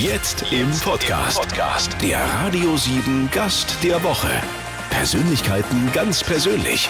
Jetzt 0.00 0.44
im 0.52 0.70
Podcast. 0.70 1.96
Der 2.00 2.20
Radio 2.20 2.76
7 2.76 3.28
Gast 3.32 3.82
der 3.82 4.00
Woche. 4.04 4.28
Persönlichkeiten 4.90 5.90
ganz 5.92 6.22
persönlich. 6.22 6.88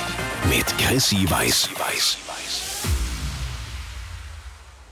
Mit 0.50 0.66
Chrissy 0.76 1.24
Weiß. 1.30 1.70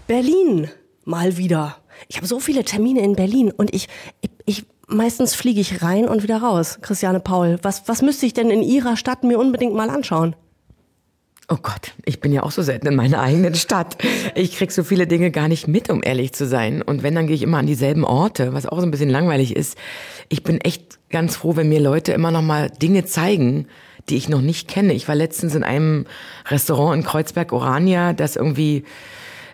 Berlin, 0.06 0.71
mal 1.04 1.37
wieder. 1.37 1.76
Ich 2.08 2.16
habe 2.16 2.26
so 2.26 2.40
viele 2.40 2.64
Termine 2.64 3.02
in 3.02 3.16
Berlin 3.16 3.52
und 3.54 3.75
ich, 3.75 3.87
ich, 4.23 4.30
ich 4.46 4.64
meistens 4.89 5.35
fliege 5.35 5.61
ich 5.61 5.83
rein 5.83 6.09
und 6.09 6.23
wieder 6.23 6.39
raus. 6.39 6.79
Christiane 6.80 7.21
Paul, 7.21 7.59
was, 7.61 7.87
was 7.87 8.01
müsste 8.01 8.25
ich 8.25 8.33
denn 8.33 8.51
in 8.51 8.62
Ihrer 8.62 8.96
Stadt 8.96 9.25
mir 9.25 9.39
unbedingt 9.39 9.75
mal 9.75 9.91
anschauen? 9.91 10.35
Oh 11.48 11.58
Gott, 11.62 11.92
ich 12.04 12.20
bin 12.20 12.32
ja 12.32 12.42
auch 12.42 12.50
so 12.50 12.62
selten 12.62 12.88
in 12.88 12.96
meiner 12.96 13.20
eigenen 13.20 13.54
Stadt. 13.54 13.96
Ich 14.34 14.56
krieg 14.56 14.72
so 14.72 14.82
viele 14.82 15.06
Dinge 15.06 15.30
gar 15.30 15.46
nicht 15.46 15.68
mit, 15.68 15.90
um 15.90 16.02
ehrlich 16.02 16.32
zu 16.32 16.45
sein. 16.45 16.82
Und 16.82 17.04
wenn, 17.04 17.14
dann 17.14 17.28
gehe 17.28 17.36
ich 17.36 17.42
immer 17.42 17.58
an 17.58 17.68
dieselben 17.68 18.04
Orte, 18.04 18.52
was 18.52 18.66
auch 18.66 18.80
so 18.80 18.84
ein 18.84 18.90
bisschen 18.90 19.10
langweilig 19.10 19.54
ist. 19.54 19.78
Ich 20.28 20.42
bin 20.42 20.60
echt 20.60 20.98
ganz 21.09 21.37
froh, 21.37 21.54
wenn 21.54 21.68
mir 21.68 21.78
Leute 21.78 22.12
immer 22.12 22.32
noch 22.32 22.42
mal 22.42 22.68
Dinge 22.68 23.04
zeigen, 23.04 23.68
die 24.09 24.16
ich 24.16 24.28
noch 24.28 24.40
nicht 24.40 24.66
kenne. 24.66 24.92
Ich 24.92 25.06
war 25.06 25.14
letztens 25.14 25.54
in 25.54 25.62
einem 25.62 26.06
Restaurant 26.46 26.96
in 26.96 27.04
Kreuzberg 27.04 27.52
Orania, 27.52 28.12
das 28.12 28.34
irgendwie 28.34 28.84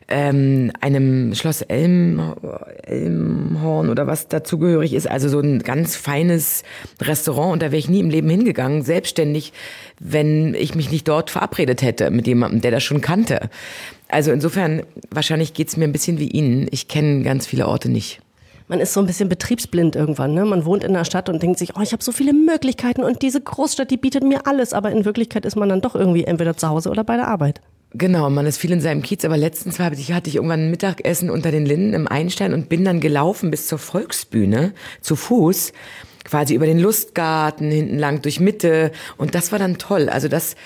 ähm, 0.09 0.73
einem 0.81 1.35
Schloss 1.35 1.63
Elm, 1.63 2.35
Elmhorn 2.85 3.89
oder 3.89 4.07
was 4.07 4.29
dazugehörig 4.29 4.93
ist. 4.95 5.09
Also 5.09 5.29
so 5.29 5.41
ein 5.41 5.61
ganz 5.61 5.97
feines 5.97 6.63
Restaurant 7.01 7.55
und 7.55 7.63
da 7.63 7.67
wäre 7.67 7.79
ich 7.79 7.89
nie 7.89 8.01
im 8.01 8.11
Leben 8.11 8.29
hingegangen, 8.29 8.83
selbstständig, 8.83 9.53
wenn 9.99 10.55
ich 10.55 10.75
mich 10.75 10.91
nicht 10.91 11.09
dort 11.09 11.31
verabredet 11.31 11.83
hätte 11.83 12.11
mit 12.11 12.27
jemandem, 12.27 12.61
der 12.61 12.71
das 12.71 12.83
schon 12.83 13.01
kannte. 13.01 13.51
Also 14.09 14.31
insofern, 14.33 14.83
wahrscheinlich 15.11 15.55
geht's 15.55 15.77
mir 15.77 15.85
ein 15.85 15.93
bisschen 15.93 16.19
wie 16.19 16.29
Ihnen. 16.29 16.69
Ich 16.71 16.89
kenne 16.89 17.23
ganz 17.23 17.47
viele 17.47 17.67
Orte 17.67 17.89
nicht 17.89 18.21
man 18.73 18.81
ist 18.81 18.95
so 18.95 19.01
ein 19.01 19.07
bisschen 19.07 19.29
betriebsblind 19.29 19.97
irgendwann. 19.97 20.33
Ne? 20.33 20.47
Man 20.47 20.65
wohnt 20.65 20.83
in 20.83 20.95
der 20.95 21.05
Stadt 21.05 21.29
und 21.29 21.43
denkt 21.43 21.59
sich, 21.59 21.77
oh, 21.77 21.83
ich 21.83 21.93
habe 21.93 22.03
so 22.03 22.11
viele 22.11 22.33
Möglichkeiten 22.33 23.03
und 23.03 23.21
diese 23.21 23.39
Großstadt, 23.39 23.91
die 23.91 23.99
bietet 23.99 24.25
mir 24.25 24.47
alles. 24.47 24.73
Aber 24.73 24.91
in 24.91 25.05
Wirklichkeit 25.05 25.45
ist 25.45 25.57
man 25.57 25.69
dann 25.69 25.83
doch 25.83 25.95
irgendwie 25.95 26.25
entweder 26.25 26.57
zu 26.57 26.71
Hause 26.71 26.89
oder 26.89 27.05
bei 27.05 27.17
der 27.17 27.29
Arbeit. 27.29 27.61
Genau, 27.95 28.31
man 28.31 28.47
ist 28.47 28.57
viel 28.57 28.73
in 28.73 28.81
seinem 28.81 29.03
Kiez, 29.03 29.25
aber 29.25 29.37
letztens 29.37 29.79
hatte 29.79 30.01
ich, 30.01 30.13
hatte 30.13 30.31
ich 30.31 30.37
irgendwann 30.37 30.61
ein 30.61 30.71
Mittagessen 30.71 31.29
unter 31.29 31.51
den 31.51 31.67
Linden 31.67 31.93
im 31.93 32.09
Einstein 32.09 32.55
und 32.55 32.71
bin 32.71 32.85
dann 32.85 33.01
gelaufen 33.01 33.51
bis 33.51 33.67
zur 33.67 33.79
Volksbühne 33.79 34.73
zu 35.03 35.15
Fuß, 35.15 35.73
quasi 36.25 36.55
über 36.55 36.65
den 36.65 36.79
Lustgarten, 36.79 37.71
hinten 37.71 37.99
lang 37.99 38.23
durch 38.23 38.41
Mitte 38.41 38.93
und 39.19 39.35
das 39.35 39.53
war 39.53 39.59
dann 39.59 39.77
toll. 39.77 40.09
Also 40.09 40.29
das 40.29 40.57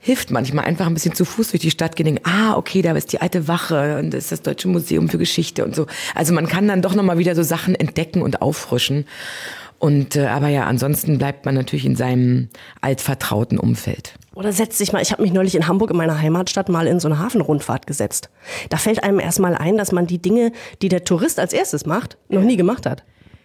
hilft 0.00 0.32
manchmal 0.32 0.64
einfach 0.64 0.86
ein 0.86 0.94
bisschen 0.94 1.14
zu 1.14 1.24
Fuß 1.24 1.52
durch 1.52 1.60
die 1.60 1.70
Stadt 1.70 1.94
gehen, 1.94 2.18
ah, 2.24 2.56
okay, 2.56 2.82
da 2.82 2.92
ist 2.92 3.12
die 3.12 3.20
alte 3.20 3.46
Wache 3.46 3.98
und 3.98 4.10
das 4.10 4.24
ist 4.24 4.32
das 4.32 4.42
Deutsche 4.42 4.66
Museum 4.66 5.08
für 5.08 5.18
Geschichte 5.18 5.64
und 5.64 5.76
so. 5.76 5.86
Also 6.16 6.34
man 6.34 6.48
kann 6.48 6.66
dann 6.66 6.82
doch 6.82 6.96
nochmal 6.96 7.18
wieder 7.18 7.36
so 7.36 7.44
Sachen 7.44 7.76
entdecken 7.76 8.20
und 8.20 8.42
auffrischen. 8.42 9.06
Und 9.82 10.14
äh, 10.14 10.26
aber 10.26 10.46
ja, 10.46 10.66
ansonsten 10.66 11.18
bleibt 11.18 11.44
man 11.44 11.56
natürlich 11.56 11.84
in 11.84 11.96
seinem 11.96 12.50
altvertrauten 12.82 13.58
Umfeld. 13.58 14.14
Oder 14.32 14.52
setzt 14.52 14.78
sich 14.78 14.92
mal, 14.92 15.02
ich 15.02 15.10
habe 15.10 15.22
mich 15.22 15.32
neulich 15.32 15.56
in 15.56 15.66
Hamburg 15.66 15.90
in 15.90 15.96
meiner 15.96 16.20
Heimatstadt 16.20 16.68
mal 16.68 16.86
in 16.86 17.00
so 17.00 17.08
eine 17.08 17.18
Hafenrundfahrt 17.18 17.88
gesetzt. 17.88 18.30
Da 18.70 18.76
fällt 18.76 19.02
einem 19.02 19.18
erstmal 19.18 19.56
ein, 19.56 19.76
dass 19.76 19.90
man 19.90 20.06
die 20.06 20.22
Dinge, 20.22 20.52
die 20.82 20.88
der 20.88 21.02
Tourist 21.02 21.40
als 21.40 21.52
erstes 21.52 21.84
macht, 21.84 22.16
noch 22.28 22.42
nie 22.42 22.56
gemacht 22.56 22.86
hat. 22.86 23.02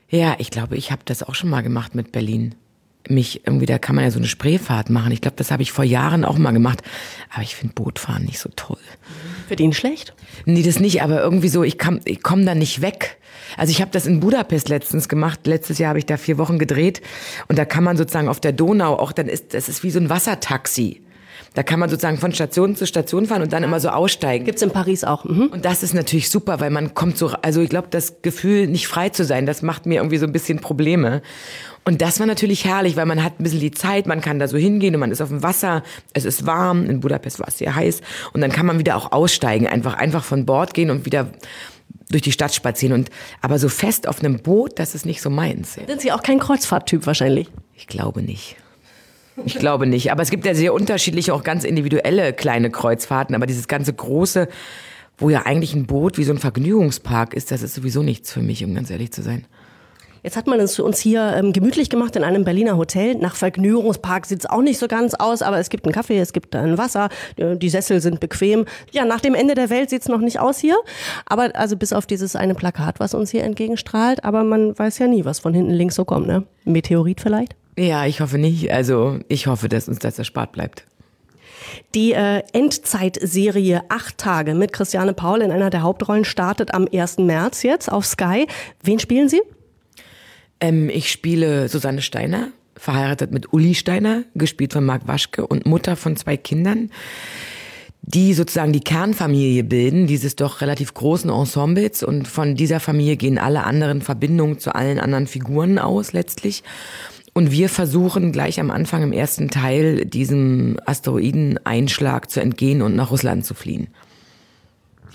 Ja, 0.10 0.36
ich 0.38 0.52
glaube, 0.52 0.78
ich 0.78 0.92
habe 0.92 1.02
das 1.06 1.24
auch 1.24 1.34
schon 1.34 1.50
mal 1.50 1.62
gemacht 1.62 1.96
mit 1.96 2.12
Berlin. 2.12 2.54
Mich 3.09 3.45
irgendwie, 3.45 3.66
da 3.66 3.77
kann 3.77 3.95
man 3.95 4.03
ja 4.03 4.11
so 4.11 4.19
eine 4.19 4.27
Spreefahrt 4.27 4.89
machen. 4.89 5.11
Ich 5.11 5.22
glaube, 5.22 5.38
das 5.38 5.52
habe 5.52 5.63
ich 5.63 5.72
vor 5.72 5.86
Jahren 5.86 6.25
auch 6.25 6.38
mal 6.38 6.52
gemacht. 6.52 6.81
Aber 7.33 7.44
ich 7.44 7.55
finde 7.55 7.73
Bootfahren 7.73 8.25
nicht 8.25 8.39
so 8.39 8.50
toll. 8.55 8.77
Für 9.47 9.55
den 9.55 9.73
schlecht? 9.73 10.13
Nee, 10.45 10.63
das 10.63 10.80
nicht, 10.80 11.02
aber 11.02 11.22
irgendwie 11.22 11.50
so, 11.50 11.63
ich, 11.63 11.78
ich 12.05 12.23
komme 12.23 12.45
da 12.45 12.55
nicht 12.55 12.81
weg. 12.81 13.17
Also 13.55 13.72
ich 13.72 13.81
habe 13.81 13.91
das 13.91 14.05
in 14.05 14.19
Budapest 14.19 14.67
letztens 14.69 15.08
gemacht. 15.08 15.47
Letztes 15.47 15.78
Jahr 15.78 15.89
habe 15.89 16.00
ich 16.00 16.05
da 16.05 16.17
vier 16.17 16.38
Wochen 16.38 16.59
gedreht 16.59 17.02
und 17.47 17.58
da 17.58 17.66
kann 17.66 17.83
man 17.83 17.95
sozusagen 17.95 18.28
auf 18.28 18.41
der 18.41 18.52
Donau 18.52 18.95
auch, 18.97 19.11
dann 19.11 19.28
ist 19.28 19.53
das 19.53 19.69
ist 19.69 19.83
wie 19.83 19.91
so 19.91 20.00
ein 20.00 20.09
Wassertaxi. 20.09 21.02
Da 21.53 21.63
kann 21.63 21.79
man 21.79 21.90
sozusagen 21.90 22.19
von 22.19 22.31
Station 22.34 22.75
zu 22.75 22.85
Station 22.85 23.25
fahren 23.25 23.41
und 23.41 23.51
dann 23.51 23.63
immer 23.63 23.79
so 23.79 23.90
aussteigen. 23.90 24.46
Gibt's 24.46 24.62
in 24.62 24.69
Paris 24.69 25.03
auch. 25.03 25.25
Mhm. 25.25 25.47
Und 25.47 25.66
das 25.66 25.81
ist 25.81 25.96
natürlich 25.96 26.29
super, 26.29 26.59
weil 26.59 26.69
man 26.69 26.94
kommt 26.94 27.17
so, 27.17 27.29
also 27.41 27.62
ich 27.62 27.69
glaube, 27.69 27.88
das 27.90 28.22
Gefühl, 28.22 28.67
nicht 28.67 28.88
frei 28.88 29.09
zu 29.09 29.25
sein, 29.25 29.47
das 29.47 29.63
macht 29.63 29.88
mir 29.88 29.96
irgendwie 29.96 30.17
so 30.17 30.28
ein 30.28 30.31
bisschen 30.31 30.59
Probleme. 30.59 31.23
Und 31.88 32.02
das 32.02 32.20
war 32.20 32.28
natürlich 32.28 32.66
herrlich, 32.66 32.98
weil 32.98 33.06
man 33.06 33.24
hat 33.24 33.40
ein 33.40 33.44
bisschen 33.44 33.62
die 33.62 33.72
Zeit, 33.72 34.08
man 34.08 34.20
kann 34.20 34.40
da 34.40 34.50
so 34.50 34.58
hingehen 34.58 34.94
und 34.94 35.00
man 35.00 35.09
ist 35.09 35.22
auf 35.22 35.30
dem 35.30 35.42
Wasser, 35.42 35.84
es 36.12 36.25
ist 36.25 36.46
warm, 36.46 36.86
in 36.90 37.00
Budapest 37.00 37.40
war 37.40 37.48
es 37.48 37.59
sehr 37.59 37.74
heiß 37.74 38.02
und 38.34 38.42
dann 38.42 38.52
kann 38.52 38.66
man 38.66 38.78
wieder 38.78 38.98
auch 38.98 39.14
aussteigen, 39.14 39.68
einfach, 39.68 39.94
einfach 39.94 40.26
von 40.26 40.46
Bord 40.46 40.74
gehen 40.74 40.90
und 40.90 41.06
wieder 41.06 41.30
durch 42.09 42.24
die 42.24 42.34
Stadt 42.34 42.53
spazieren 42.53 42.94
und 42.94 43.09
aber 43.40 43.58
so 43.58 43.70
fest 43.70 44.06
auf 44.09 44.20
einem 44.20 44.40
Boot, 44.40 44.80
das 44.80 44.96
ist 44.96 45.06
nicht 45.06 45.22
so 45.22 45.30
meins. 45.30 45.76
Sind 45.76 46.02
Sie 46.02 46.12
auch 46.12 46.24
kein 46.24 46.40
Kreuzfahrttyp 46.40 47.06
wahrscheinlich? 47.06 47.47
Ich 47.74 47.88
glaube 47.88 48.22
nicht. 48.22 48.58
Ich 49.46 49.58
glaube 49.58 49.88
nicht. 49.88 50.12
Aber 50.12 50.24
es 50.24 50.30
gibt 50.30 50.46
ja 50.46 50.56
sehr 50.56 50.74
unterschiedliche, 50.74 51.34
auch 51.34 51.44
ganz 51.46 51.64
individuelle 51.64 52.34
kleine 52.34 52.70
Kreuzfahrten. 52.70 53.34
Aber 53.34 53.46
dieses 53.46 53.70
ganze 53.70 53.94
große, 53.94 54.50
wo 55.18 55.30
ja 55.30 55.44
eigentlich 55.46 55.74
ein 55.74 55.86
Boot 55.86 56.18
wie 56.18 56.26
so 56.26 56.34
ein 56.34 56.40
Vergnügungspark 56.40 57.34
ist, 57.34 57.52
das 57.52 57.62
ist 57.62 57.76
sowieso 57.76 58.03
nichts 58.03 58.34
für 58.34 58.42
mich, 58.42 58.66
um 58.66 58.76
ganz 58.76 58.90
ehrlich 58.90 59.14
zu 59.14 59.22
sein. 59.22 59.46
Jetzt 60.28 60.36
hat 60.36 60.46
man 60.46 60.60
es 60.60 60.78
uns 60.78 61.00
hier 61.00 61.36
ähm, 61.38 61.54
gemütlich 61.54 61.90
gemacht 61.90 62.18
in 62.18 62.26
einem 62.26 62.44
Berliner 62.44 62.76
Hotel. 62.76 63.16
Nach 63.16 63.38
Vergnügungspark 63.38 64.26
sieht 64.26 64.40
es 64.40 64.46
auch 64.46 64.62
nicht 64.62 64.78
so 64.78 64.90
ganz 64.90 65.14
aus, 65.14 65.42
aber 65.42 65.58
es 65.58 65.70
gibt 65.70 65.86
einen 65.86 65.94
Kaffee, 65.94 66.20
es 66.20 66.34
gibt 66.34 66.54
ein 66.54 66.78
Wasser, 66.78 67.08
die 67.38 67.70
Sessel 67.70 68.02
sind 68.02 68.20
bequem. 68.20 68.66
Ja, 68.92 69.06
nach 69.06 69.22
dem 69.22 69.36
Ende 69.36 69.56
der 69.56 69.70
Welt 69.70 69.90
sieht 69.90 70.02
es 70.02 70.10
noch 70.10 70.20
nicht 70.20 70.42
aus 70.42 70.60
hier, 70.60 70.76
aber 71.28 71.56
also 71.56 71.78
bis 71.78 71.94
auf 71.94 72.06
dieses 72.06 72.36
eine 72.36 72.56
Plakat, 72.56 73.00
was 73.00 73.14
uns 73.14 73.32
hier 73.32 73.46
entgegenstrahlt, 73.46 74.26
aber 74.26 74.44
man 74.44 74.78
weiß 74.78 74.98
ja 75.00 75.08
nie, 75.08 75.24
was 75.24 75.40
von 75.40 75.54
hinten 75.54 75.72
links 75.72 75.96
so 75.96 76.04
kommt, 76.04 76.28
ne? 76.28 76.44
Meteorit 76.66 77.22
vielleicht? 77.22 77.56
Ja, 77.78 78.06
ich 78.06 78.20
hoffe 78.20 78.38
nicht. 78.38 78.70
Also 78.70 79.20
ich 79.30 79.48
hoffe, 79.48 79.70
dass 79.70 79.88
uns 79.88 80.00
das 80.00 80.20
erspart 80.20 80.52
bleibt. 80.52 80.84
Die 81.96 82.12
äh, 82.12 82.44
Endzeitserie 82.52 83.84
Acht 83.88 84.18
Tage 84.18 84.56
mit 84.56 84.74
Christiane 84.74 85.14
Paul 85.14 85.42
in 85.42 85.52
einer 85.52 85.70
der 85.70 85.84
Hauptrollen 85.84 86.26
startet 86.26 86.74
am 86.74 86.86
1. 86.94 87.20
März 87.20 87.64
jetzt 87.64 87.90
auf 87.90 88.06
Sky. 88.06 88.46
Wen 88.84 89.00
spielen 89.00 89.30
Sie? 89.30 89.42
Ähm, 90.59 90.90
ich 90.90 91.12
spiele 91.12 91.69
Susanne 91.69 92.01
Steiner, 92.01 92.50
verheiratet 92.75 93.31
mit 93.31 93.53
Uli 93.53 93.75
Steiner, 93.75 94.23
gespielt 94.35 94.73
von 94.73 94.85
Marc 94.85 95.07
Waschke 95.07 95.45
und 95.45 95.66
Mutter 95.66 95.95
von 95.95 96.16
zwei 96.16 96.38
Kindern, 96.38 96.91
die 98.01 98.34
sozusagen 98.34 98.72
die 98.72 98.79
Kernfamilie 98.79 99.63
bilden, 99.63 100.07
dieses 100.07 100.35
doch 100.35 100.62
relativ 100.62 100.94
großen 100.94 101.29
Ensembles. 101.29 102.03
Und 102.03 102.28
von 102.28 102.56
dieser 102.56 102.79
Familie 102.79 103.17
gehen 103.17 103.38
alle 103.38 103.63
anderen 103.63 104.01
Verbindungen 104.01 104.59
zu 104.59 104.73
allen 104.73 105.00
anderen 105.00 105.28
Figuren 105.28 105.78
aus 105.78 106.13
letztlich. 106.13 106.63
Und 107.34 107.51
wir 107.51 107.69
versuchen 107.69 108.31
gleich 108.31 108.59
am 108.59 108.72
Anfang 108.72 109.03
im 109.03 109.12
ersten 109.12 109.50
Teil 109.50 110.06
diesem 110.06 110.79
Asteroideneinschlag 110.85 112.31
zu 112.31 112.40
entgehen 112.40 112.81
und 112.81 112.96
nach 112.96 113.12
Russland 113.12 113.46
zu 113.46 113.53
fliehen. 113.53 113.90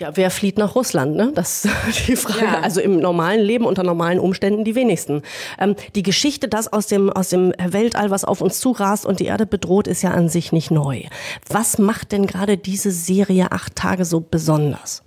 Ja, 0.03 0.17
wer 0.17 0.33
flieht 0.33 0.59
nach 0.59 0.75
Russland? 0.75 1.15
Ne? 1.15 1.31
Das 1.33 1.65
ist 1.65 1.69
die 2.09 2.17
Frage. 2.17 2.45
Ja. 2.45 2.61
Also 2.61 2.81
im 2.81 2.99
normalen 2.99 3.41
Leben 3.41 3.65
unter 3.65 3.85
normalen 3.85 4.19
Umständen 4.19 4.65
die 4.65 4.75
wenigsten. 4.75 5.23
Ähm, 5.61 5.77
die 5.95 6.03
Geschichte, 6.03 6.49
das 6.49 6.73
aus 6.73 6.89
dem 6.89 7.09
aus 7.09 7.29
dem 7.29 7.55
Weltall, 7.65 8.11
was 8.11 8.25
auf 8.25 8.41
uns 8.41 8.59
zurast 8.59 9.07
und 9.07 9.21
die 9.21 9.27
Erde 9.27 9.47
bedroht, 9.47 9.87
ist 9.87 10.03
ja 10.03 10.11
an 10.11 10.29
sich 10.29 10.51
nicht 10.51 10.73
neu. 10.73 11.05
Was 11.49 11.79
macht 11.79 12.11
denn 12.11 12.27
gerade 12.27 12.59
diese 12.59 12.91
Serie 12.91 13.53
acht 13.53 13.77
Tage 13.77 14.05
so 14.05 14.19
besonders? 14.19 15.05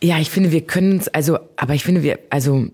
Ja, 0.00 0.20
ich 0.20 0.30
finde, 0.30 0.52
wir 0.52 0.60
können 0.60 0.98
es 0.98 1.08
also, 1.08 1.40
aber 1.56 1.74
ich 1.74 1.82
finde, 1.82 2.04
wir 2.04 2.20
also 2.30 2.68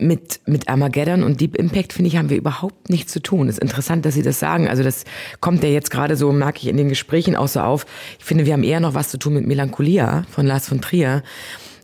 mit, 0.00 0.40
mit 0.46 0.68
Armageddon 0.68 1.22
und 1.22 1.40
Deep 1.40 1.56
Impact, 1.56 1.92
finde 1.92 2.08
ich, 2.08 2.16
haben 2.16 2.30
wir 2.30 2.36
überhaupt 2.36 2.88
nichts 2.90 3.12
zu 3.12 3.20
tun. 3.20 3.48
Es 3.48 3.56
ist 3.56 3.62
interessant, 3.62 4.04
dass 4.04 4.14
Sie 4.14 4.22
das 4.22 4.38
sagen. 4.40 4.68
Also 4.68 4.82
das 4.82 5.04
kommt 5.40 5.62
ja 5.62 5.68
jetzt 5.68 5.90
gerade 5.90 6.16
so, 6.16 6.32
merke 6.32 6.58
ich 6.58 6.68
in 6.68 6.76
den 6.76 6.88
Gesprächen 6.88 7.36
auch 7.36 7.48
so 7.48 7.60
auf. 7.60 7.86
Ich 8.18 8.24
finde, 8.24 8.46
wir 8.46 8.52
haben 8.52 8.62
eher 8.62 8.80
noch 8.80 8.94
was 8.94 9.08
zu 9.08 9.18
tun 9.18 9.34
mit 9.34 9.46
Melancholia 9.46 10.24
von 10.30 10.46
Lars 10.46 10.68
von 10.68 10.80
Trier, 10.80 11.22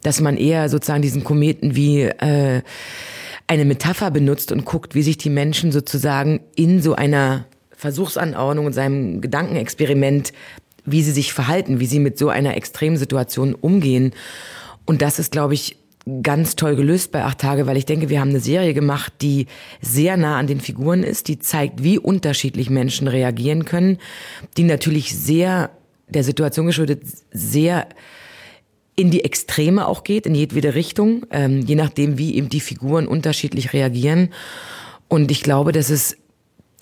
dass 0.02 0.20
man 0.20 0.36
eher 0.36 0.68
sozusagen 0.68 1.02
diesen 1.02 1.24
Kometen 1.24 1.76
wie 1.76 2.02
äh, 2.02 2.62
eine 3.46 3.64
Metapher 3.64 4.10
benutzt 4.10 4.52
und 4.52 4.64
guckt, 4.64 4.94
wie 4.94 5.02
sich 5.02 5.18
die 5.18 5.30
Menschen 5.30 5.72
sozusagen 5.72 6.40
in 6.54 6.82
so 6.82 6.94
einer 6.94 7.46
Versuchsanordnung 7.76 8.66
und 8.66 8.72
seinem 8.72 9.20
Gedankenexperiment, 9.20 10.32
wie 10.84 11.02
sie 11.02 11.12
sich 11.12 11.32
verhalten, 11.32 11.80
wie 11.80 11.86
sie 11.86 12.00
mit 12.00 12.18
so 12.18 12.28
einer 12.28 12.56
extremen 12.56 12.96
Situation 12.96 13.54
umgehen. 13.54 14.12
Und 14.84 15.02
das 15.02 15.18
ist, 15.18 15.32
glaube 15.32 15.54
ich, 15.54 15.76
ganz 16.22 16.54
toll 16.54 16.76
gelöst 16.76 17.10
bei 17.10 17.24
Acht 17.24 17.38
Tage, 17.38 17.66
weil 17.66 17.76
ich 17.76 17.84
denke, 17.84 18.08
wir 18.08 18.20
haben 18.20 18.30
eine 18.30 18.40
Serie 18.40 18.74
gemacht, 18.74 19.12
die 19.22 19.46
sehr 19.80 20.16
nah 20.16 20.38
an 20.38 20.46
den 20.46 20.60
Figuren 20.60 21.02
ist, 21.02 21.26
die 21.26 21.38
zeigt, 21.38 21.82
wie 21.82 21.98
unterschiedlich 21.98 22.70
Menschen 22.70 23.08
reagieren 23.08 23.64
können, 23.64 23.98
die 24.56 24.64
natürlich 24.64 25.16
sehr 25.16 25.70
der 26.08 26.22
Situation 26.22 26.66
geschuldet 26.66 27.02
sehr 27.32 27.88
in 28.94 29.10
die 29.10 29.24
Extreme 29.24 29.86
auch 29.86 30.04
geht, 30.04 30.26
in 30.26 30.34
jedwede 30.34 30.74
Richtung, 30.74 31.26
ähm, 31.30 31.60
je 31.60 31.74
nachdem, 31.74 32.18
wie 32.18 32.36
eben 32.36 32.48
die 32.48 32.60
Figuren 32.60 33.06
unterschiedlich 33.06 33.72
reagieren. 33.72 34.30
Und 35.08 35.30
ich 35.30 35.42
glaube, 35.42 35.72
dass 35.72 35.90
es 35.90 36.16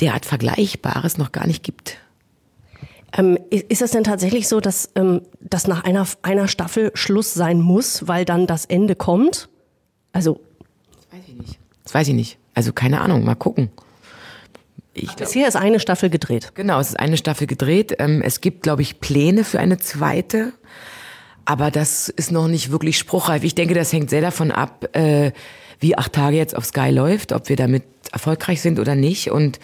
derart 0.01 0.27
Vergleichbares 0.27 1.19
noch 1.19 1.33
gar 1.33 1.47
nicht 1.47 1.65
gibt. 1.65 1.99
Ähm, 3.17 3.39
ist 3.51 3.81
es 3.81 3.93
denn 3.93 4.03
tatsächlich 4.03 4.49
so, 4.49 4.61
dass, 4.61 4.91
ähm, 4.97 5.23
dass 5.41 5.69
nach 5.69 5.85
einer, 5.85 6.07
einer 6.23 6.49
Staffel 6.49 6.91
Schluss 6.95 7.33
sein 7.33 7.61
muss, 7.61 8.09
weil 8.09 8.25
dann 8.25 8.47
das 8.47 8.65
Ende 8.65 8.97
kommt? 8.97 9.49
Also. 10.13 10.41
Das 10.97 11.19
weiß 11.19 11.29
ich 11.29 11.35
nicht. 11.35 11.59
Das 11.85 11.95
weiß 11.95 12.09
ich 12.09 12.15
nicht. 12.15 12.39
Also 12.55 12.73
keine 12.73 13.01
Ahnung, 13.01 13.25
mal 13.25 13.37
gucken. 13.37 13.71
Ich 14.95 15.13
Bisher 15.15 15.49
ist 15.49 15.57
eine 15.57 15.81
Staffel 15.81 16.11
gedreht. 16.11 16.53
Genau, 16.55 16.79
es 16.79 16.91
ist 16.91 17.01
eine 17.01 17.17
Staffel 17.17 17.47
gedreht. 17.47 17.97
Ähm, 17.99 18.23
es 18.23 18.41
gibt, 18.41 18.63
glaube 18.63 18.83
ich, 18.83 19.01
Pläne 19.01 19.45
für 19.45 19.61
eine 19.61 19.79
zweite. 19.79 20.53
Aber 21.45 21.71
das 21.71 22.09
ist 22.09 22.33
noch 22.33 22.49
nicht 22.49 22.71
wirklich 22.71 22.99
spruchreif. 22.99 23.45
Ich 23.45 23.55
denke, 23.55 23.75
das 23.75 23.93
hängt 23.93 24.11
sehr 24.11 24.23
davon 24.23 24.51
ab, 24.51 24.89
äh, 24.97 25.33
wie 25.79 25.97
acht 25.97 26.13
Tage 26.13 26.37
jetzt 26.37 26.57
auf 26.57 26.65
Sky 26.65 26.91
läuft, 26.91 27.33
ob 27.33 27.49
wir 27.49 27.57
damit 27.57 27.83
erfolgreich 28.13 28.61
sind 28.61 28.79
oder 28.79 28.95
nicht. 28.95 29.31
Und, 29.31 29.59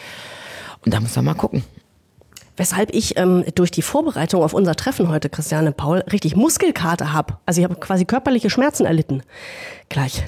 und 0.84 0.92
da 0.92 1.00
muss 1.00 1.16
man 1.16 1.24
mal 1.24 1.34
gucken. 1.34 1.64
Weshalb 2.60 2.94
ich 2.94 3.16
ähm, 3.16 3.42
durch 3.54 3.70
die 3.70 3.80
Vorbereitung 3.80 4.42
auf 4.42 4.52
unser 4.52 4.74
Treffen 4.74 5.08
heute, 5.08 5.30
Christiane 5.30 5.72
Paul, 5.72 6.04
richtig 6.12 6.36
Muskelkater 6.36 7.14
habe. 7.14 7.38
Also 7.46 7.62
ich 7.62 7.64
habe 7.64 7.76
quasi 7.76 8.04
körperliche 8.04 8.50
Schmerzen 8.50 8.84
erlitten. 8.84 9.22
Gleich. 9.88 10.24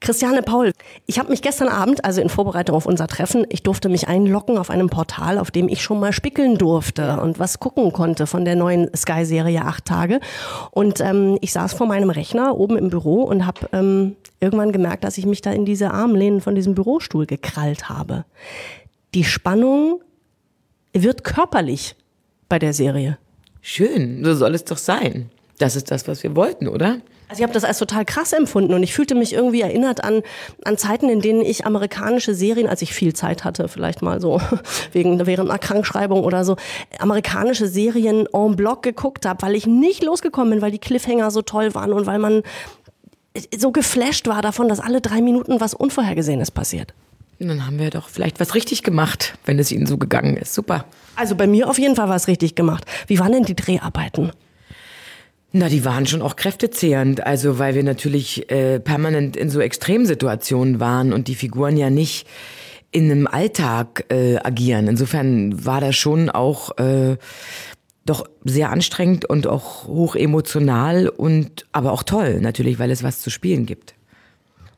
Christiane 0.00 0.40
Paul, 0.40 0.72
ich 1.04 1.18
habe 1.18 1.28
mich 1.28 1.42
gestern 1.42 1.68
Abend, 1.68 2.02
also 2.02 2.22
in 2.22 2.30
Vorbereitung 2.30 2.74
auf 2.74 2.86
unser 2.86 3.06
Treffen, 3.06 3.44
ich 3.50 3.62
durfte 3.62 3.90
mich 3.90 4.08
einloggen 4.08 4.56
auf 4.56 4.70
einem 4.70 4.88
Portal, 4.88 5.36
auf 5.36 5.50
dem 5.50 5.68
ich 5.68 5.82
schon 5.82 6.00
mal 6.00 6.14
spickeln 6.14 6.56
durfte 6.56 7.20
und 7.20 7.38
was 7.38 7.60
gucken 7.60 7.92
konnte 7.92 8.26
von 8.26 8.46
der 8.46 8.56
neuen 8.56 8.88
Sky-Serie 8.96 9.60
Acht 9.60 9.84
Tage. 9.84 10.20
Und 10.70 11.00
ähm, 11.00 11.36
ich 11.42 11.52
saß 11.52 11.74
vor 11.74 11.86
meinem 11.86 12.08
Rechner 12.08 12.56
oben 12.56 12.78
im 12.78 12.88
Büro 12.88 13.24
und 13.24 13.44
habe 13.44 13.68
ähm, 13.74 14.16
irgendwann 14.40 14.72
gemerkt, 14.72 15.04
dass 15.04 15.18
ich 15.18 15.26
mich 15.26 15.42
da 15.42 15.52
in 15.52 15.66
diese 15.66 15.90
Armlehnen 15.90 16.40
von 16.40 16.54
diesem 16.54 16.74
Bürostuhl 16.74 17.26
gekrallt 17.26 17.90
habe. 17.90 18.24
Die 19.12 19.24
Spannung 19.24 20.00
wird 20.94 21.24
körperlich 21.24 21.96
bei 22.48 22.58
der 22.58 22.72
Serie. 22.72 23.18
Schön, 23.60 24.24
so 24.24 24.34
soll 24.34 24.54
es 24.54 24.64
doch 24.64 24.76
sein. 24.76 25.30
Das 25.58 25.76
ist 25.76 25.90
das, 25.90 26.08
was 26.08 26.22
wir 26.22 26.34
wollten, 26.36 26.68
oder? 26.68 27.00
Also 27.28 27.40
ich 27.40 27.42
habe 27.42 27.54
das 27.54 27.64
als 27.64 27.78
total 27.78 28.04
krass 28.04 28.32
empfunden 28.32 28.74
und 28.74 28.82
ich 28.82 28.92
fühlte 28.92 29.14
mich 29.14 29.32
irgendwie 29.32 29.62
erinnert 29.62 30.04
an, 30.04 30.22
an 30.64 30.76
Zeiten, 30.76 31.08
in 31.08 31.20
denen 31.20 31.40
ich 31.40 31.64
amerikanische 31.64 32.34
Serien, 32.34 32.68
als 32.68 32.82
ich 32.82 32.92
viel 32.92 33.14
Zeit 33.14 33.44
hatte, 33.44 33.68
vielleicht 33.68 34.02
mal 34.02 34.20
so 34.20 34.40
wegen, 34.92 35.24
während 35.26 35.48
einer 35.48 35.58
Krankschreibung 35.58 36.22
oder 36.22 36.44
so, 36.44 36.56
amerikanische 36.98 37.66
Serien 37.66 38.26
en 38.32 38.56
bloc 38.56 38.82
geguckt 38.82 39.24
habe, 39.26 39.42
weil 39.42 39.54
ich 39.54 39.66
nicht 39.66 40.02
losgekommen 40.04 40.50
bin, 40.50 40.62
weil 40.62 40.70
die 40.70 40.78
Cliffhanger 40.78 41.30
so 41.30 41.42
toll 41.42 41.74
waren 41.74 41.92
und 41.92 42.06
weil 42.06 42.18
man 42.18 42.42
so 43.56 43.72
geflasht 43.72 44.28
war 44.28 44.42
davon, 44.42 44.68
dass 44.68 44.80
alle 44.80 45.00
drei 45.00 45.20
Minuten 45.20 45.60
was 45.60 45.74
Unvorhergesehenes 45.74 46.50
passiert. 46.50 46.94
Dann 47.38 47.66
haben 47.66 47.78
wir 47.78 47.90
doch 47.90 48.08
vielleicht 48.08 48.40
was 48.40 48.54
richtig 48.54 48.82
gemacht, 48.82 49.36
wenn 49.44 49.58
es 49.58 49.72
Ihnen 49.72 49.86
so 49.86 49.98
gegangen 49.98 50.36
ist. 50.36 50.54
Super. 50.54 50.84
Also 51.16 51.34
bei 51.34 51.46
mir 51.46 51.68
auf 51.68 51.78
jeden 51.78 51.96
Fall 51.96 52.08
was 52.08 52.28
richtig 52.28 52.54
gemacht. 52.54 52.84
Wie 53.06 53.18
waren 53.18 53.32
denn 53.32 53.44
die 53.44 53.56
Dreharbeiten? 53.56 54.32
Na, 55.52 55.68
die 55.68 55.84
waren 55.84 56.06
schon 56.06 56.20
auch 56.20 56.34
kräftezehrend, 56.34 57.24
also 57.24 57.60
weil 57.60 57.76
wir 57.76 57.84
natürlich 57.84 58.50
äh, 58.50 58.80
permanent 58.80 59.36
in 59.36 59.50
so 59.50 59.60
Extremsituationen 59.60 60.80
waren 60.80 61.12
und 61.12 61.28
die 61.28 61.36
Figuren 61.36 61.76
ja 61.76 61.90
nicht 61.90 62.26
in 62.90 63.10
einem 63.10 63.26
Alltag 63.28 64.04
äh, 64.08 64.36
agieren. 64.38 64.88
Insofern 64.88 65.64
war 65.64 65.80
das 65.80 65.94
schon 65.94 66.28
auch 66.28 66.76
äh, 66.78 67.16
doch 68.04 68.28
sehr 68.44 68.70
anstrengend 68.70 69.24
und 69.24 69.46
auch 69.46 69.86
hoch 69.86 70.16
emotional 70.16 71.08
und 71.08 71.66
aber 71.72 71.92
auch 71.92 72.02
toll 72.02 72.40
natürlich, 72.40 72.78
weil 72.78 72.90
es 72.90 73.02
was 73.02 73.20
zu 73.20 73.30
spielen 73.30 73.64
gibt. 73.64 73.93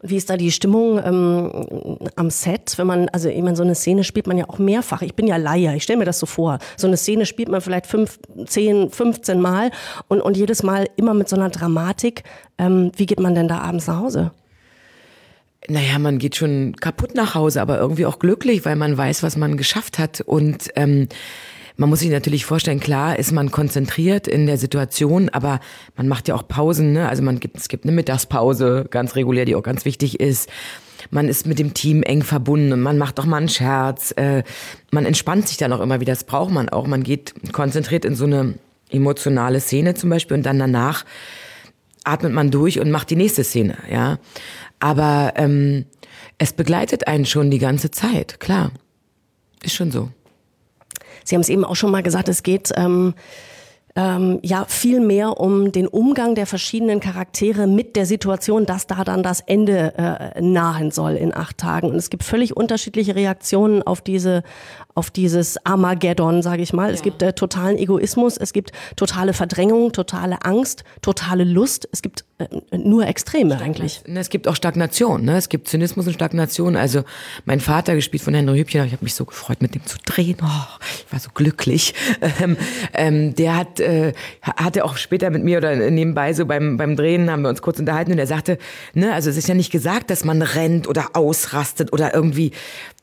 Wie 0.02 0.16
ist 0.16 0.31
da 0.31 0.37
die 0.37 0.52
Stimmung 0.52 0.98
ähm, 1.04 1.98
am 2.16 2.31
Set? 2.31 2.75
Wenn 2.76 2.87
man, 2.87 3.08
also 3.08 3.28
ich 3.28 3.43
meine, 3.43 3.56
so 3.56 3.62
eine 3.62 3.75
Szene 3.75 4.04
spielt 4.04 4.26
man 4.26 4.38
ja 4.38 4.48
auch 4.48 4.58
mehrfach. 4.58 5.02
Ich 5.02 5.14
bin 5.14 5.26
ja 5.26 5.37
Laie, 5.37 5.75
ich 5.76 5.82
stelle 5.82 5.98
mir 5.98 6.04
das 6.04 6.19
so 6.19 6.26
vor. 6.26 6.58
So 6.76 6.87
eine 6.87 6.96
Szene 6.96 7.26
spielt 7.26 7.48
man 7.48 7.60
vielleicht 7.60 7.87
fünf, 7.87 8.19
zehn, 8.46 8.90
15 8.90 9.40
Mal 9.40 9.70
und, 10.08 10.20
und 10.20 10.37
jedes 10.37 10.62
Mal 10.62 10.88
immer 10.96 11.14
mit 11.14 11.28
so 11.28 11.37
einer 11.37 11.50
Dramatik. 11.50 12.25
Ähm, 12.58 12.93
wie 12.96 13.06
geht 13.06 13.20
man 13.20 13.34
denn 13.34 13.48
da 13.48 13.58
abends 13.58 13.87
nach 13.87 14.00
Hause? 14.00 14.32
Naja, 15.69 15.99
man 15.99 16.19
geht 16.19 16.37
schon 16.37 16.76
kaputt 16.76 17.14
nach 17.14 17.34
Hause, 17.34 17.60
aber 17.60 17.78
irgendwie 17.78 18.06
auch 18.06 18.19
glücklich, 18.19 18.64
weil 18.64 18.76
man 18.76 18.96
weiß, 18.96 19.22
was 19.22 19.37
man 19.37 19.56
geschafft 19.56 19.99
hat. 19.99 20.20
Und 20.20 20.69
ähm, 20.76 21.08
man 21.76 21.90
muss 21.90 22.00
sich 22.00 22.11
natürlich 22.11 22.44
vorstellen, 22.44 22.81
klar 22.81 23.19
ist 23.19 23.32
man 23.32 23.50
konzentriert 23.50 24.26
in 24.26 24.46
der 24.46 24.56
Situation, 24.56 25.28
aber 25.28 25.61
man 25.96 26.08
macht 26.08 26.28
ja 26.28 26.34
auch 26.34 26.49
Pausen, 26.49 26.93
ne? 26.93 27.08
Also 27.08 27.23
man 27.23 27.38
gibt, 27.38 27.58
es 27.58 27.69
gibt 27.69 27.84
eine 27.84 27.93
Mittagspause, 27.93 28.87
ganz 28.90 29.14
regulär, 29.14 29.44
die 29.44 29.55
auch 29.55 29.62
ganz 29.62 29.84
wichtig 29.84 30.20
ist. 30.20 30.49
Man 31.11 31.28
ist 31.28 31.46
mit 31.46 31.58
dem 31.58 31.75
Team 31.75 32.02
eng 32.02 32.23
verbunden 32.23 32.73
und 32.73 32.81
man 32.81 32.99
macht 32.99 33.20
auch 33.20 33.26
mal 33.26 33.37
einen 33.37 33.49
Scherz. 33.49 34.12
Äh, 34.17 34.43
man 34.90 35.05
entspannt 35.05 35.49
sich 35.49 35.58
dann 35.58 35.73
auch 35.73 35.81
immer 35.81 36.00
wieder, 36.00 36.12
das 36.12 36.25
braucht 36.25 36.50
man 36.50 36.69
auch. 36.69 36.87
Man 36.87 37.02
geht 37.02 37.52
konzentriert 37.52 38.05
in 38.05 38.14
so 38.14 38.25
eine 38.25 38.55
emotionale 38.90 39.61
Szene 39.61 39.94
zum 39.94 40.11
Beispiel 40.11 40.37
und 40.37 40.46
dann 40.46 40.58
danach 40.58 41.05
atmet 42.05 42.32
man 42.32 42.50
durch 42.50 42.81
und 42.81 42.90
macht 42.90 43.11
die 43.11 43.17
nächste 43.17 43.44
Szene, 43.44 43.76
ja. 43.90 44.19
Aber 44.78 45.34
ähm, 45.37 45.87
es 46.38 46.52
begleitet 46.52 47.08
einen 47.08 47.26
schon 47.26 47.50
die 47.50 47.58
ganze 47.58 47.90
Zeit, 47.90 48.40
klar. 48.40 48.70
Ist 49.62 49.75
schon 49.75 49.90
so. 49.90 50.11
Sie 51.26 51.34
haben 51.34 51.43
es 51.43 51.49
eben 51.49 51.64
auch 51.64 51.76
schon 51.76 51.90
mal 51.90 52.02
gesagt, 52.02 52.28
es 52.28 52.43
geht 52.43 52.73
ähm, 52.76 53.14
ähm, 53.96 54.38
ja 54.43 54.64
viel 54.69 55.00
mehr 55.00 55.40
um 55.40 55.73
den 55.73 55.88
Umgang 55.88 56.34
der 56.34 56.46
verschiedenen 56.46 57.00
Charaktere 57.00 57.67
mit 57.67 57.96
der 57.96 58.06
Situation, 58.06 58.67
dass 58.67 58.87
da 58.87 59.05
dann 59.05 59.23
das 59.23 59.40
Ende 59.40 59.94
äh, 59.96 60.40
nahen 60.40 60.90
soll 60.90 61.14
in 61.14 61.34
acht 61.34 61.58
Tagen. 61.58 61.90
Und 61.90 61.96
es 61.96 62.11
gibt 62.11 62.23
völlig 62.23 62.56
unterschiedliche 62.56 63.17
Reaktionen 63.17 63.82
auf 63.82 64.00
diese 64.00 64.43
auf 64.96 65.10
dieses 65.10 65.58
Armageddon, 65.64 66.43
sage 66.43 66.62
ich 66.62 66.72
mal. 66.72 66.88
Ja. 66.88 66.94
Es 66.94 67.02
gibt 67.02 67.22
äh, 67.22 67.34
totalen 67.34 67.76
Egoismus, 67.76 68.38
es 68.38 68.54
gibt 68.54 68.72
totale 68.96 69.34
Verdrängung, 69.34 69.93
totale 69.93 70.43
Angst, 70.43 70.84
totale 71.02 71.44
Lust. 71.44 71.87
Es 71.93 72.00
gibt 72.00 72.25
äh, 72.38 72.46
nur 72.76 73.06
Extreme 73.06 73.50
Stagnation. 73.50 73.66
eigentlich. 73.66 74.02
Ne, 74.06 74.20
es 74.20 74.31
gibt 74.31 74.48
auch 74.48 74.56
Stagnation. 74.56 75.22
Ne? 75.25 75.37
Es 75.37 75.50
gibt 75.50 75.69
Zynismus 75.69 76.06
und 76.06 76.14
Stagnation. 76.14 76.76
Also 76.76 77.04
mein 77.44 77.60
Vater, 77.60 77.94
gespielt 77.94 78.22
von 78.22 78.32
Henry 78.32 78.58
Hübchen, 78.58 78.87
ich 78.87 78.93
habe 78.93 79.04
mich 79.04 79.14
so 79.14 79.26
gefreut, 79.26 79.60
mit 79.60 79.75
dem 79.75 79.84
zu 79.84 79.98
drehen. 80.04 80.38
Oh, 80.43 80.84
ich 81.06 81.12
war 81.12 81.20
so 81.20 81.31
glücklich. 81.32 81.94
Ähm, 82.40 82.56
ähm, 82.92 83.34
der 83.34 83.56
hat 83.56 83.81
äh, 83.81 84.12
hatte 84.42 84.84
auch 84.84 84.96
später 84.96 85.31
mit 85.31 85.44
mir 85.44 85.58
oder 85.58 85.90
nebenbei 85.90 86.32
so 86.32 86.44
beim 86.44 86.76
beim 86.76 86.96
Drehen 86.96 87.31
haben 87.31 87.42
wir 87.42 87.49
uns 87.49 87.62
kurz 87.62 87.78
unterhalten 87.78 88.12
und 88.12 88.19
er 88.19 88.26
sagte, 88.26 88.58
ne, 88.94 89.14
also 89.14 89.31
es 89.31 89.37
ist 89.37 89.49
ja 89.49 89.54
nicht 89.54 89.70
gesagt, 89.70 90.10
dass 90.10 90.25
man 90.25 90.42
rennt 90.42 90.88
oder 90.88 91.10
ausrastet 91.14 91.92
oder 91.92 92.14
irgendwie 92.14 92.52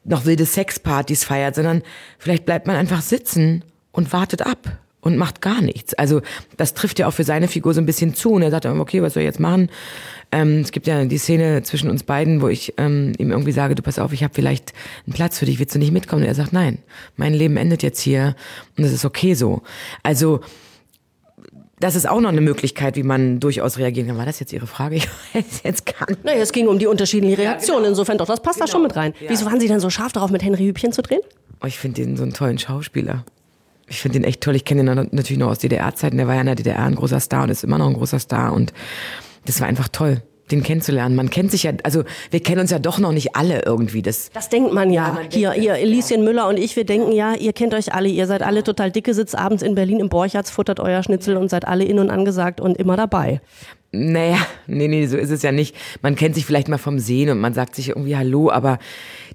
noch 0.05 0.25
wilde 0.25 0.45
Sexpartys 0.45 1.23
feiert, 1.23 1.55
sondern 1.55 1.81
vielleicht 2.17 2.45
bleibt 2.45 2.67
man 2.67 2.75
einfach 2.75 3.01
sitzen 3.01 3.63
und 3.91 4.11
wartet 4.13 4.41
ab 4.41 4.79
und 5.03 5.17
macht 5.17 5.41
gar 5.41 5.61
nichts. 5.61 5.93
Also 5.93 6.21
das 6.55 6.73
trifft 6.73 6.97
ja 6.97 7.07
auch 7.07 7.13
für 7.13 7.25
seine 7.25 7.49
Figur 7.49 7.73
so 7.73 7.81
ein 7.81 7.85
bisschen 7.85 8.15
zu. 8.15 8.31
Und 8.31 8.41
er 8.41 8.51
sagt 8.51 8.65
dann, 8.65 8.79
okay, 8.79 9.01
was 9.01 9.13
soll 9.13 9.23
ich 9.23 9.27
jetzt 9.27 9.39
machen? 9.39 9.69
Ähm, 10.31 10.61
es 10.61 10.71
gibt 10.71 10.87
ja 10.87 11.03
die 11.03 11.17
Szene 11.17 11.61
zwischen 11.63 11.89
uns 11.89 12.03
beiden, 12.03 12.41
wo 12.41 12.47
ich 12.47 12.73
ähm, 12.77 13.11
ihm 13.17 13.31
irgendwie 13.31 13.51
sage, 13.51 13.75
du 13.75 13.83
pass 13.83 13.99
auf, 13.99 14.13
ich 14.13 14.23
habe 14.23 14.33
vielleicht 14.33 14.73
einen 15.05 15.13
Platz 15.13 15.37
für 15.37 15.45
dich, 15.45 15.59
willst 15.59 15.75
du 15.75 15.79
nicht 15.79 15.91
mitkommen? 15.91 16.23
Und 16.23 16.27
er 16.27 16.35
sagt, 16.35 16.53
nein, 16.53 16.79
mein 17.17 17.33
Leben 17.33 17.57
endet 17.57 17.83
jetzt 17.83 17.99
hier 17.99 18.35
und 18.77 18.85
es 18.85 18.93
ist 18.93 19.03
okay 19.03 19.33
so. 19.33 19.61
Also 20.03 20.39
das 21.83 21.95
ist 21.95 22.07
auch 22.07 22.21
noch 22.21 22.29
eine 22.29 22.39
Möglichkeit, 22.39 22.95
wie 22.95 23.03
man 23.03 23.41
durchaus 23.41 23.77
reagieren 23.77 24.07
kann. 24.07 24.17
War 24.17 24.25
das 24.25 24.39
jetzt 24.39 24.53
Ihre 24.53 24.67
Frage? 24.67 24.95
Ich 24.95 25.09
weiß 25.33 25.63
jetzt 25.63 25.85
gar 25.85 26.09
nicht. 26.09 26.23
Naja, 26.23 26.41
es 26.41 26.53
ging 26.53 26.67
um 26.67 26.79
die 26.79 26.87
unterschiedlichen 26.87 27.35
Reaktionen. 27.35 27.83
Ja, 27.83 27.89
genau. 27.89 27.89
Insofern 27.89 28.17
doch, 28.17 28.25
das 28.25 28.41
passt 28.41 28.55
genau. 28.55 28.67
da 28.67 28.71
schon 28.71 28.83
mit 28.83 28.95
rein. 28.95 29.13
Ja. 29.19 29.29
Wieso 29.29 29.45
waren 29.45 29.59
Sie 29.59 29.67
denn 29.67 29.81
so 29.81 29.89
scharf 29.89 30.13
darauf, 30.13 30.31
mit 30.31 30.43
Henry 30.43 30.63
Hübchen 30.63 30.93
zu 30.93 31.01
drehen? 31.01 31.19
Oh, 31.61 31.65
ich 31.65 31.77
finde 31.77 32.01
den 32.01 32.15
so 32.15 32.23
einen 32.23 32.33
tollen 32.33 32.57
Schauspieler. 32.57 33.25
Ich 33.87 33.99
finde 33.99 34.19
den 34.19 34.23
echt 34.23 34.39
toll. 34.39 34.55
Ich 34.55 34.63
kenne 34.63 34.81
ihn 34.81 35.09
natürlich 35.11 35.37
noch 35.37 35.49
aus 35.49 35.59
DDR-Zeiten. 35.59 36.15
Der 36.15 36.25
war 36.25 36.35
ja 36.35 36.41
in 36.41 36.45
der 36.47 36.55
DDR 36.55 36.79
ein 36.79 36.95
großer 36.95 37.19
Star 37.19 37.43
und 37.43 37.49
ist 37.49 37.65
immer 37.65 37.77
noch 37.77 37.87
ein 37.87 37.95
großer 37.95 38.19
Star. 38.19 38.53
Und 38.53 38.71
das 39.45 39.59
war 39.59 39.67
einfach 39.67 39.89
toll 39.89 40.21
den 40.53 40.63
kennenzulernen. 40.63 41.15
Man 41.15 41.29
kennt 41.29 41.51
sich 41.51 41.63
ja, 41.63 41.73
also 41.83 42.03
wir 42.31 42.41
kennen 42.41 42.61
uns 42.61 42.71
ja 42.71 42.79
doch 42.79 42.99
noch 42.99 43.11
nicht 43.11 43.35
alle 43.35 43.63
irgendwie. 43.65 44.01
Das, 44.01 44.29
das 44.31 44.49
denkt 44.49 44.73
man 44.73 44.91
ja. 44.91 45.07
ja 45.07 45.13
man 45.13 45.31
hier, 45.31 45.55
ihr, 45.55 45.75
Elischen 45.75 46.23
Müller 46.23 46.47
und 46.47 46.57
ich, 46.57 46.75
wir 46.75 46.85
denken 46.85 47.11
ja, 47.11 47.33
ihr 47.33 47.53
kennt 47.53 47.73
euch 47.73 47.93
alle, 47.93 48.09
ihr 48.09 48.27
seid 48.27 48.41
alle 48.43 48.63
total 48.63 48.91
dicke, 48.91 49.13
sitzt 49.13 49.37
abends 49.37 49.63
in 49.63 49.75
Berlin 49.75 49.99
im 49.99 50.09
Borchards, 50.09 50.51
futtert 50.51 50.79
euer 50.79 51.03
Schnitzel 51.03 51.37
und 51.37 51.49
seid 51.49 51.67
alle 51.67 51.83
in 51.83 51.99
und 51.99 52.09
angesagt 52.09 52.61
und 52.61 52.77
immer 52.77 52.95
dabei. 52.95 53.41
Naja, 53.95 54.39
nee, 54.65 54.87
nee, 54.87 55.05
so 55.05 55.17
ist 55.17 55.29
es 55.29 55.43
ja 55.43 55.51
nicht. 55.51 55.75
Man 56.01 56.15
kennt 56.15 56.33
sich 56.33 56.47
vielleicht 56.47 56.67
mal 56.67 56.79
vom 56.79 56.97
Sehen 56.97 57.29
und 57.29 57.39
man 57.39 57.53
sagt 57.53 57.75
sich 57.75 57.89
irgendwie 57.89 58.17
Hallo, 58.17 58.49
aber 58.49 58.79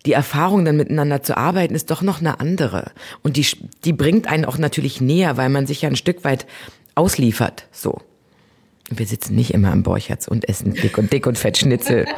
die 0.04 0.12
Erfahrung 0.12 0.64
dann 0.64 0.76
miteinander 0.76 1.22
zu 1.22 1.36
arbeiten 1.36 1.76
ist 1.76 1.92
doch 1.92 2.02
noch 2.02 2.20
eine 2.20 2.40
andere. 2.40 2.90
Und 3.22 3.36
die, 3.36 3.46
die 3.84 3.92
bringt 3.92 4.26
einen 4.26 4.44
auch 4.44 4.58
natürlich 4.58 5.00
näher, 5.00 5.36
weil 5.36 5.48
man 5.48 5.68
sich 5.68 5.82
ja 5.82 5.88
ein 5.88 5.96
Stück 5.96 6.24
weit 6.24 6.46
ausliefert, 6.96 7.66
so. 7.70 8.00
Wir 8.90 9.06
sitzen 9.06 9.34
nicht 9.34 9.52
immer 9.52 9.70
am 9.70 9.82
Borchertz 9.82 10.28
und 10.28 10.48
essen 10.48 10.72
dick 10.72 10.96
und 10.96 11.12
dick 11.12 11.26
und 11.26 11.36
fett 11.36 11.58
Schnitzel. 11.58 12.06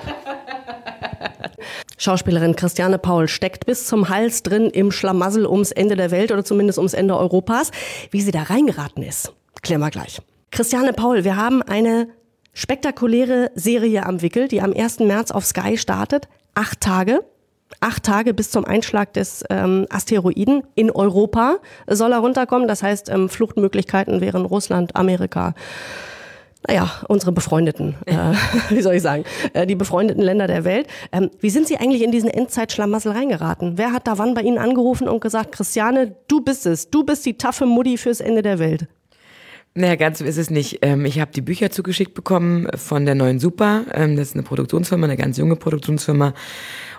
Schauspielerin 1.98 2.56
Christiane 2.56 2.98
Paul 2.98 3.28
steckt 3.28 3.66
bis 3.66 3.86
zum 3.86 4.08
Hals 4.08 4.42
drin 4.42 4.70
im 4.70 4.90
Schlamassel 4.92 5.46
ums 5.46 5.72
Ende 5.72 5.96
der 5.96 6.10
Welt 6.10 6.30
oder 6.32 6.44
zumindest 6.44 6.78
ums 6.78 6.94
Ende 6.94 7.16
Europas. 7.16 7.72
Wie 8.10 8.22
sie 8.22 8.30
da 8.30 8.44
reingeraten 8.44 9.02
ist, 9.02 9.32
klären 9.62 9.80
wir 9.80 9.90
gleich. 9.90 10.22
Christiane 10.50 10.92
Paul, 10.92 11.24
wir 11.24 11.36
haben 11.36 11.62
eine 11.62 12.08
spektakuläre 12.52 13.50
Serie 13.54 14.06
am 14.06 14.22
Wickel, 14.22 14.48
die 14.48 14.62
am 14.62 14.72
1. 14.72 15.00
März 15.00 15.30
auf 15.30 15.44
Sky 15.44 15.76
startet. 15.76 16.28
Acht 16.54 16.80
Tage. 16.80 17.24
Acht 17.80 18.02
Tage 18.04 18.34
bis 18.34 18.50
zum 18.50 18.64
Einschlag 18.64 19.12
des 19.12 19.44
ähm, 19.48 19.86
Asteroiden 19.90 20.62
in 20.74 20.90
Europa 20.90 21.58
soll 21.86 22.12
er 22.12 22.18
runterkommen. 22.18 22.66
Das 22.66 22.82
heißt, 22.82 23.08
ähm, 23.10 23.28
Fluchtmöglichkeiten 23.28 24.20
wären 24.20 24.44
Russland, 24.44 24.96
Amerika, 24.96 25.54
naja, 26.66 26.90
unsere 27.08 27.32
befreundeten, 27.32 27.96
äh, 28.06 28.16
wie 28.68 28.82
soll 28.82 28.94
ich 28.94 29.02
sagen, 29.02 29.24
äh, 29.54 29.66
die 29.66 29.74
befreundeten 29.74 30.22
Länder 30.22 30.46
der 30.46 30.64
Welt. 30.64 30.86
Ähm, 31.10 31.30
wie 31.40 31.50
sind 31.50 31.66
Sie 31.66 31.78
eigentlich 31.78 32.02
in 32.02 32.12
diesen 32.12 32.28
Endzeitschlamassel 32.28 33.12
reingeraten? 33.12 33.78
Wer 33.78 33.92
hat 33.92 34.06
da 34.06 34.18
wann 34.18 34.34
bei 34.34 34.42
Ihnen 34.42 34.58
angerufen 34.58 35.08
und 35.08 35.20
gesagt, 35.20 35.52
Christiane, 35.52 36.14
du 36.28 36.42
bist 36.42 36.66
es, 36.66 36.90
du 36.90 37.04
bist 37.04 37.24
die 37.24 37.38
taffe 37.38 37.66
Mutti 37.66 37.96
fürs 37.96 38.20
Ende 38.20 38.42
der 38.42 38.58
Welt? 38.58 38.88
Naja, 39.74 39.94
ganz 39.94 40.18
so 40.18 40.24
ist 40.24 40.36
es 40.36 40.50
nicht. 40.50 40.80
Ähm, 40.82 41.04
ich 41.04 41.20
habe 41.20 41.30
die 41.30 41.42
Bücher 41.42 41.70
zugeschickt 41.70 42.12
bekommen 42.12 42.66
von 42.74 43.06
der 43.06 43.14
neuen 43.14 43.38
Super. 43.38 43.84
Ähm, 43.92 44.16
das 44.16 44.28
ist 44.28 44.34
eine 44.34 44.42
Produktionsfirma, 44.42 45.04
eine 45.04 45.16
ganz 45.16 45.36
junge 45.36 45.54
Produktionsfirma. 45.54 46.34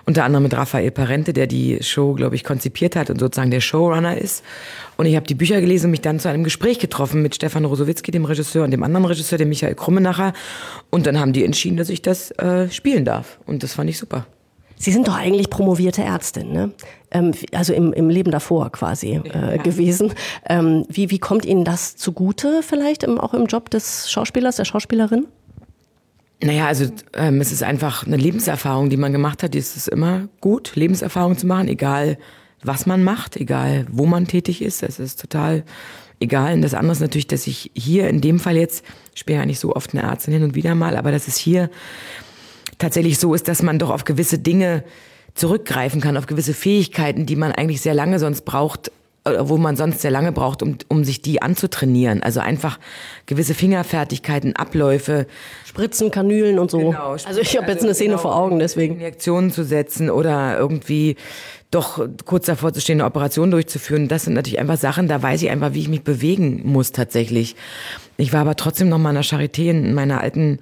Unter 0.06 0.24
anderem 0.24 0.44
mit 0.44 0.54
Raphael 0.54 0.90
Parente, 0.90 1.34
der 1.34 1.46
die 1.46 1.82
Show, 1.82 2.14
glaube 2.14 2.34
ich, 2.34 2.44
konzipiert 2.44 2.96
hat 2.96 3.10
und 3.10 3.20
sozusagen 3.20 3.50
der 3.50 3.60
Showrunner 3.60 4.16
ist. 4.16 4.42
Und 4.96 5.04
ich 5.04 5.16
habe 5.16 5.26
die 5.26 5.34
Bücher 5.34 5.60
gelesen 5.60 5.86
und 5.86 5.90
mich 5.90 6.00
dann 6.00 6.18
zu 6.18 6.30
einem 6.30 6.44
Gespräch 6.44 6.78
getroffen 6.78 7.20
mit 7.20 7.34
Stefan 7.34 7.66
Rosowitzki, 7.66 8.10
dem 8.10 8.24
Regisseur, 8.24 8.64
und 8.64 8.70
dem 8.70 8.82
anderen 8.82 9.04
Regisseur, 9.04 9.36
dem 9.36 9.50
Michael 9.50 9.74
Krummenacher. 9.74 10.32
Und 10.88 11.06
dann 11.06 11.20
haben 11.20 11.34
die 11.34 11.44
entschieden, 11.44 11.76
dass 11.76 11.90
ich 11.90 12.00
das 12.00 12.30
äh, 12.32 12.70
spielen 12.70 13.04
darf. 13.04 13.38
Und 13.44 13.62
das 13.62 13.74
fand 13.74 13.90
ich 13.90 13.98
super. 13.98 14.26
Sie 14.82 14.90
sind 14.90 15.06
doch 15.06 15.14
eigentlich 15.16 15.48
promovierte 15.48 16.02
Ärztin, 16.02 16.50
ne? 16.50 16.72
Ähm, 17.12 17.30
also 17.52 17.72
im, 17.72 17.92
im 17.92 18.10
Leben 18.10 18.32
davor 18.32 18.72
quasi 18.72 19.12
äh, 19.12 19.56
ja. 19.56 19.62
gewesen. 19.62 20.12
Ähm, 20.48 20.84
wie, 20.88 21.08
wie 21.10 21.20
kommt 21.20 21.44
Ihnen 21.44 21.64
das 21.64 21.94
zugute 21.94 22.64
vielleicht 22.64 23.04
im, 23.04 23.16
auch 23.20 23.32
im 23.32 23.46
Job 23.46 23.70
des 23.70 24.10
Schauspielers, 24.10 24.56
der 24.56 24.64
Schauspielerin? 24.64 25.28
Naja, 26.42 26.66
also 26.66 26.86
ähm, 27.14 27.40
es 27.40 27.52
ist 27.52 27.62
einfach 27.62 28.04
eine 28.04 28.16
Lebenserfahrung, 28.16 28.90
die 28.90 28.96
man 28.96 29.12
gemacht 29.12 29.44
hat. 29.44 29.54
Es 29.54 29.76
ist 29.76 29.86
immer 29.86 30.26
gut, 30.40 30.72
Lebenserfahrung 30.74 31.38
zu 31.38 31.46
machen, 31.46 31.68
egal 31.68 32.18
was 32.64 32.84
man 32.84 33.04
macht, 33.04 33.36
egal 33.36 33.86
wo 33.88 34.06
man 34.06 34.26
tätig 34.26 34.62
ist. 34.62 34.82
Es 34.82 34.98
ist 34.98 35.20
total 35.20 35.62
egal. 36.18 36.54
Und 36.54 36.62
das 36.62 36.74
andere 36.74 36.94
ist 36.94 37.00
natürlich, 37.00 37.28
dass 37.28 37.46
ich 37.46 37.70
hier 37.74 38.08
in 38.08 38.20
dem 38.20 38.40
Fall 38.40 38.56
jetzt, 38.56 38.84
ich 39.14 39.20
spiele 39.20 39.38
ja 39.38 39.46
nicht 39.46 39.60
so 39.60 39.76
oft 39.76 39.94
eine 39.94 40.02
Ärztin 40.02 40.34
hin 40.34 40.42
und 40.42 40.56
wieder 40.56 40.74
mal, 40.74 40.96
aber 40.96 41.12
dass 41.12 41.28
es 41.28 41.36
hier 41.36 41.70
tatsächlich 42.82 43.18
so 43.18 43.34
ist, 43.34 43.48
dass 43.48 43.62
man 43.62 43.78
doch 43.78 43.90
auf 43.90 44.04
gewisse 44.04 44.38
Dinge 44.38 44.84
zurückgreifen 45.34 46.00
kann, 46.00 46.16
auf 46.16 46.26
gewisse 46.26 46.52
Fähigkeiten, 46.52 47.26
die 47.26 47.36
man 47.36 47.52
eigentlich 47.52 47.80
sehr 47.80 47.94
lange 47.94 48.18
sonst 48.18 48.42
braucht, 48.44 48.90
wo 49.24 49.56
man 49.56 49.76
sonst 49.76 50.00
sehr 50.00 50.10
lange 50.10 50.32
braucht, 50.32 50.62
um, 50.62 50.76
um 50.88 51.04
sich 51.04 51.22
die 51.22 51.40
anzutrainieren. 51.40 52.22
Also 52.22 52.40
einfach 52.40 52.80
gewisse 53.26 53.54
Fingerfertigkeiten, 53.54 54.56
Abläufe. 54.56 55.26
Spritzen, 55.64 56.10
Kanülen 56.10 56.58
und 56.58 56.70
so. 56.72 56.78
Genau, 56.78 57.12
also 57.12 57.40
ich 57.40 57.56
habe 57.56 57.70
jetzt 57.70 57.84
eine 57.84 57.94
Szene 57.94 58.10
genau, 58.10 58.22
vor 58.22 58.36
Augen, 58.36 58.58
deswegen. 58.58 58.94
Injektionen 58.96 59.52
zu 59.52 59.64
setzen 59.64 60.10
oder 60.10 60.58
irgendwie 60.58 61.16
doch 61.70 62.06
kurz 62.26 62.46
davor 62.46 62.72
zu 62.74 62.80
stehen, 62.80 63.00
eine 63.00 63.06
Operation 63.06 63.52
durchzuführen. 63.52 64.08
Das 64.08 64.24
sind 64.24 64.34
natürlich 64.34 64.58
einfach 64.58 64.76
Sachen, 64.76 65.06
da 65.06 65.22
weiß 65.22 65.40
ich 65.42 65.50
einfach, 65.50 65.72
wie 65.72 65.80
ich 65.80 65.88
mich 65.88 66.02
bewegen 66.02 66.62
muss 66.64 66.90
tatsächlich. 66.90 67.54
Ich 68.16 68.32
war 68.32 68.40
aber 68.40 68.56
trotzdem 68.56 68.88
noch 68.88 68.98
mal 68.98 69.10
in 69.10 69.14
der 69.14 69.24
Charité 69.24 69.70
in 69.70 69.94
meiner 69.94 70.20
alten 70.20 70.58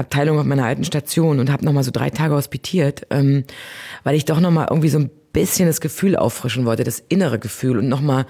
Abteilung 0.00 0.38
auf 0.38 0.44
meiner 0.44 0.64
alten 0.64 0.84
Station 0.84 1.38
und 1.38 1.50
habe 1.50 1.64
noch 1.64 1.72
mal 1.72 1.84
so 1.84 1.90
drei 1.90 2.10
Tage 2.10 2.34
hospitiert, 2.34 3.06
ähm, 3.10 3.44
weil 4.04 4.16
ich 4.16 4.24
doch 4.24 4.40
noch 4.40 4.50
mal 4.50 4.66
irgendwie 4.68 4.88
so 4.88 4.98
ein 4.98 5.10
bisschen 5.32 5.66
das 5.66 5.80
Gefühl 5.80 6.16
auffrischen 6.16 6.64
wollte, 6.66 6.84
das 6.84 7.02
innere 7.08 7.38
Gefühl 7.38 7.78
und 7.78 7.88
nochmal 7.88 8.26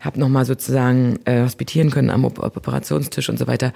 habe 0.00 0.20
nochmal 0.20 0.44
sozusagen 0.44 1.18
äh, 1.24 1.42
hospitieren 1.42 1.90
können 1.90 2.10
am 2.10 2.24
Operationstisch 2.24 3.28
und 3.28 3.38
so 3.38 3.46
weiter, 3.46 3.72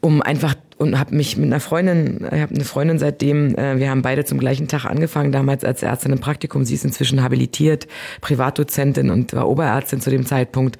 um 0.00 0.22
einfach 0.22 0.54
und 0.78 0.98
habe 0.98 1.14
mich 1.14 1.36
mit 1.36 1.46
einer 1.46 1.60
Freundin, 1.60 2.26
ich 2.32 2.40
habe 2.40 2.54
eine 2.54 2.64
Freundin 2.64 2.98
seitdem, 2.98 3.54
äh, 3.56 3.78
wir 3.78 3.90
haben 3.90 4.00
beide 4.00 4.24
zum 4.24 4.38
gleichen 4.38 4.68
Tag 4.68 4.86
angefangen, 4.86 5.32
damals 5.32 5.62
als 5.62 5.82
Ärztin 5.82 6.12
im 6.12 6.20
Praktikum. 6.20 6.64
Sie 6.64 6.74
ist 6.74 6.84
inzwischen 6.84 7.22
habilitiert, 7.22 7.86
Privatdozentin 8.22 9.10
und 9.10 9.34
war 9.34 9.48
Oberärztin 9.48 10.00
zu 10.00 10.08
dem 10.08 10.24
Zeitpunkt. 10.24 10.78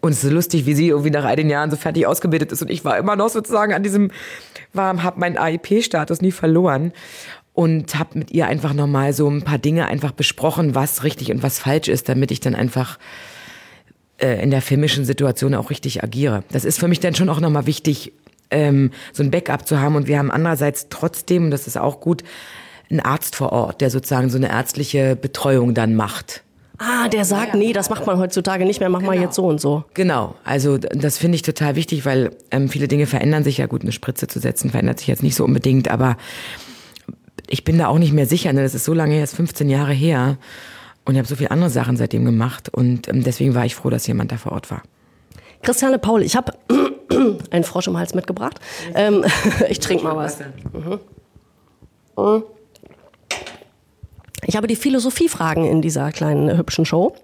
Und 0.00 0.12
es 0.12 0.22
ist 0.22 0.30
lustig, 0.30 0.66
wie 0.66 0.74
sie 0.74 0.88
irgendwie 0.88 1.10
nach 1.10 1.24
all 1.24 1.36
den 1.36 1.50
Jahren 1.50 1.70
so 1.70 1.76
fertig 1.76 2.06
ausgebildet 2.06 2.52
ist 2.52 2.62
und 2.62 2.70
ich 2.70 2.84
war 2.84 2.98
immer 2.98 3.16
noch 3.16 3.28
sozusagen 3.28 3.72
an 3.72 3.82
diesem, 3.82 4.10
war, 4.72 5.02
habe 5.02 5.20
meinen 5.20 5.36
AIP-Status 5.36 6.20
nie 6.20 6.32
verloren 6.32 6.92
und 7.54 7.98
habe 7.98 8.18
mit 8.18 8.30
ihr 8.30 8.46
einfach 8.46 8.74
nochmal 8.74 9.12
so 9.12 9.28
ein 9.28 9.42
paar 9.42 9.58
Dinge 9.58 9.86
einfach 9.86 10.12
besprochen, 10.12 10.74
was 10.74 11.04
richtig 11.04 11.30
und 11.32 11.42
was 11.42 11.58
falsch 11.58 11.88
ist, 11.88 12.08
damit 12.08 12.30
ich 12.30 12.40
dann 12.40 12.54
einfach 12.54 12.98
äh, 14.18 14.42
in 14.42 14.50
der 14.50 14.62
filmischen 14.62 15.04
Situation 15.04 15.54
auch 15.54 15.70
richtig 15.70 16.02
agiere. 16.02 16.44
Das 16.50 16.64
ist 16.64 16.78
für 16.78 16.88
mich 16.88 17.00
dann 17.00 17.14
schon 17.14 17.28
auch 17.28 17.40
nochmal 17.40 17.66
wichtig, 17.66 18.12
ähm, 18.50 18.90
so 19.12 19.22
ein 19.22 19.30
Backup 19.30 19.66
zu 19.66 19.80
haben. 19.80 19.96
Und 19.96 20.06
wir 20.06 20.18
haben 20.18 20.30
andererseits 20.30 20.88
trotzdem, 20.90 21.46
und 21.46 21.50
das 21.50 21.66
ist 21.66 21.78
auch 21.78 22.00
gut, 22.00 22.22
einen 22.90 23.00
Arzt 23.00 23.36
vor 23.36 23.52
Ort, 23.52 23.80
der 23.80 23.90
sozusagen 23.90 24.30
so 24.30 24.36
eine 24.36 24.50
ärztliche 24.50 25.16
Betreuung 25.16 25.74
dann 25.74 25.94
macht. 25.94 26.42
Ah, 26.78 27.08
der 27.08 27.24
sagt, 27.24 27.54
nee, 27.54 27.72
das 27.72 27.90
macht 27.90 28.06
man 28.06 28.18
heutzutage 28.18 28.64
nicht 28.64 28.80
mehr, 28.80 28.88
mach 28.88 29.00
genau. 29.00 29.12
mal 29.12 29.20
jetzt 29.20 29.34
so 29.34 29.46
und 29.46 29.60
so. 29.60 29.84
Genau, 29.94 30.34
also 30.44 30.78
das 30.78 31.18
finde 31.18 31.36
ich 31.36 31.42
total 31.42 31.74
wichtig, 31.74 32.04
weil 32.04 32.30
ähm, 32.50 32.68
viele 32.68 32.88
Dinge 32.88 33.06
verändern 33.06 33.44
sich 33.44 33.58
ja 33.58 33.66
gut. 33.66 33.82
Eine 33.82 33.92
Spritze 33.92 34.26
zu 34.26 34.40
setzen 34.40 34.70
verändert 34.70 34.98
sich 34.98 35.08
jetzt 35.08 35.22
nicht 35.22 35.34
so 35.36 35.44
unbedingt, 35.44 35.90
aber 35.90 36.16
ich 37.48 37.64
bin 37.64 37.78
da 37.78 37.88
auch 37.88 37.98
nicht 37.98 38.12
mehr 38.12 38.26
sicher. 38.26 38.52
Ne? 38.52 38.62
Das 38.62 38.74
ist 38.74 38.84
so 38.84 38.92
lange 38.92 39.14
her, 39.14 39.24
ist 39.24 39.36
15 39.36 39.68
Jahre 39.68 39.92
her. 39.92 40.36
Und 41.04 41.14
ich 41.14 41.18
habe 41.18 41.28
so 41.28 41.36
viele 41.36 41.50
andere 41.50 41.70
Sachen 41.70 41.96
seitdem 41.96 42.24
gemacht. 42.24 42.68
Und 42.68 43.08
ähm, 43.08 43.22
deswegen 43.22 43.54
war 43.54 43.64
ich 43.64 43.74
froh, 43.74 43.90
dass 43.90 44.06
jemand 44.06 44.32
da 44.32 44.36
vor 44.36 44.52
Ort 44.52 44.70
war. 44.70 44.82
Christiane 45.62 45.98
Paul, 45.98 46.22
ich 46.22 46.36
habe 46.36 46.52
einen 47.50 47.64
Frosch 47.64 47.86
im 47.86 47.96
Hals 47.96 48.14
mitgebracht. 48.14 48.60
Ähm, 48.94 49.24
ich 49.68 49.80
trinke 49.80 50.04
mal 50.04 50.16
was. 50.16 50.40
Mhm. 50.40 51.00
Ich 54.44 54.56
habe 54.56 54.66
die 54.66 54.76
Philosophiefragen 54.76 55.64
in 55.64 55.82
dieser 55.82 56.12
kleinen 56.12 56.56
hübschen 56.56 56.84
Show. 56.84 57.16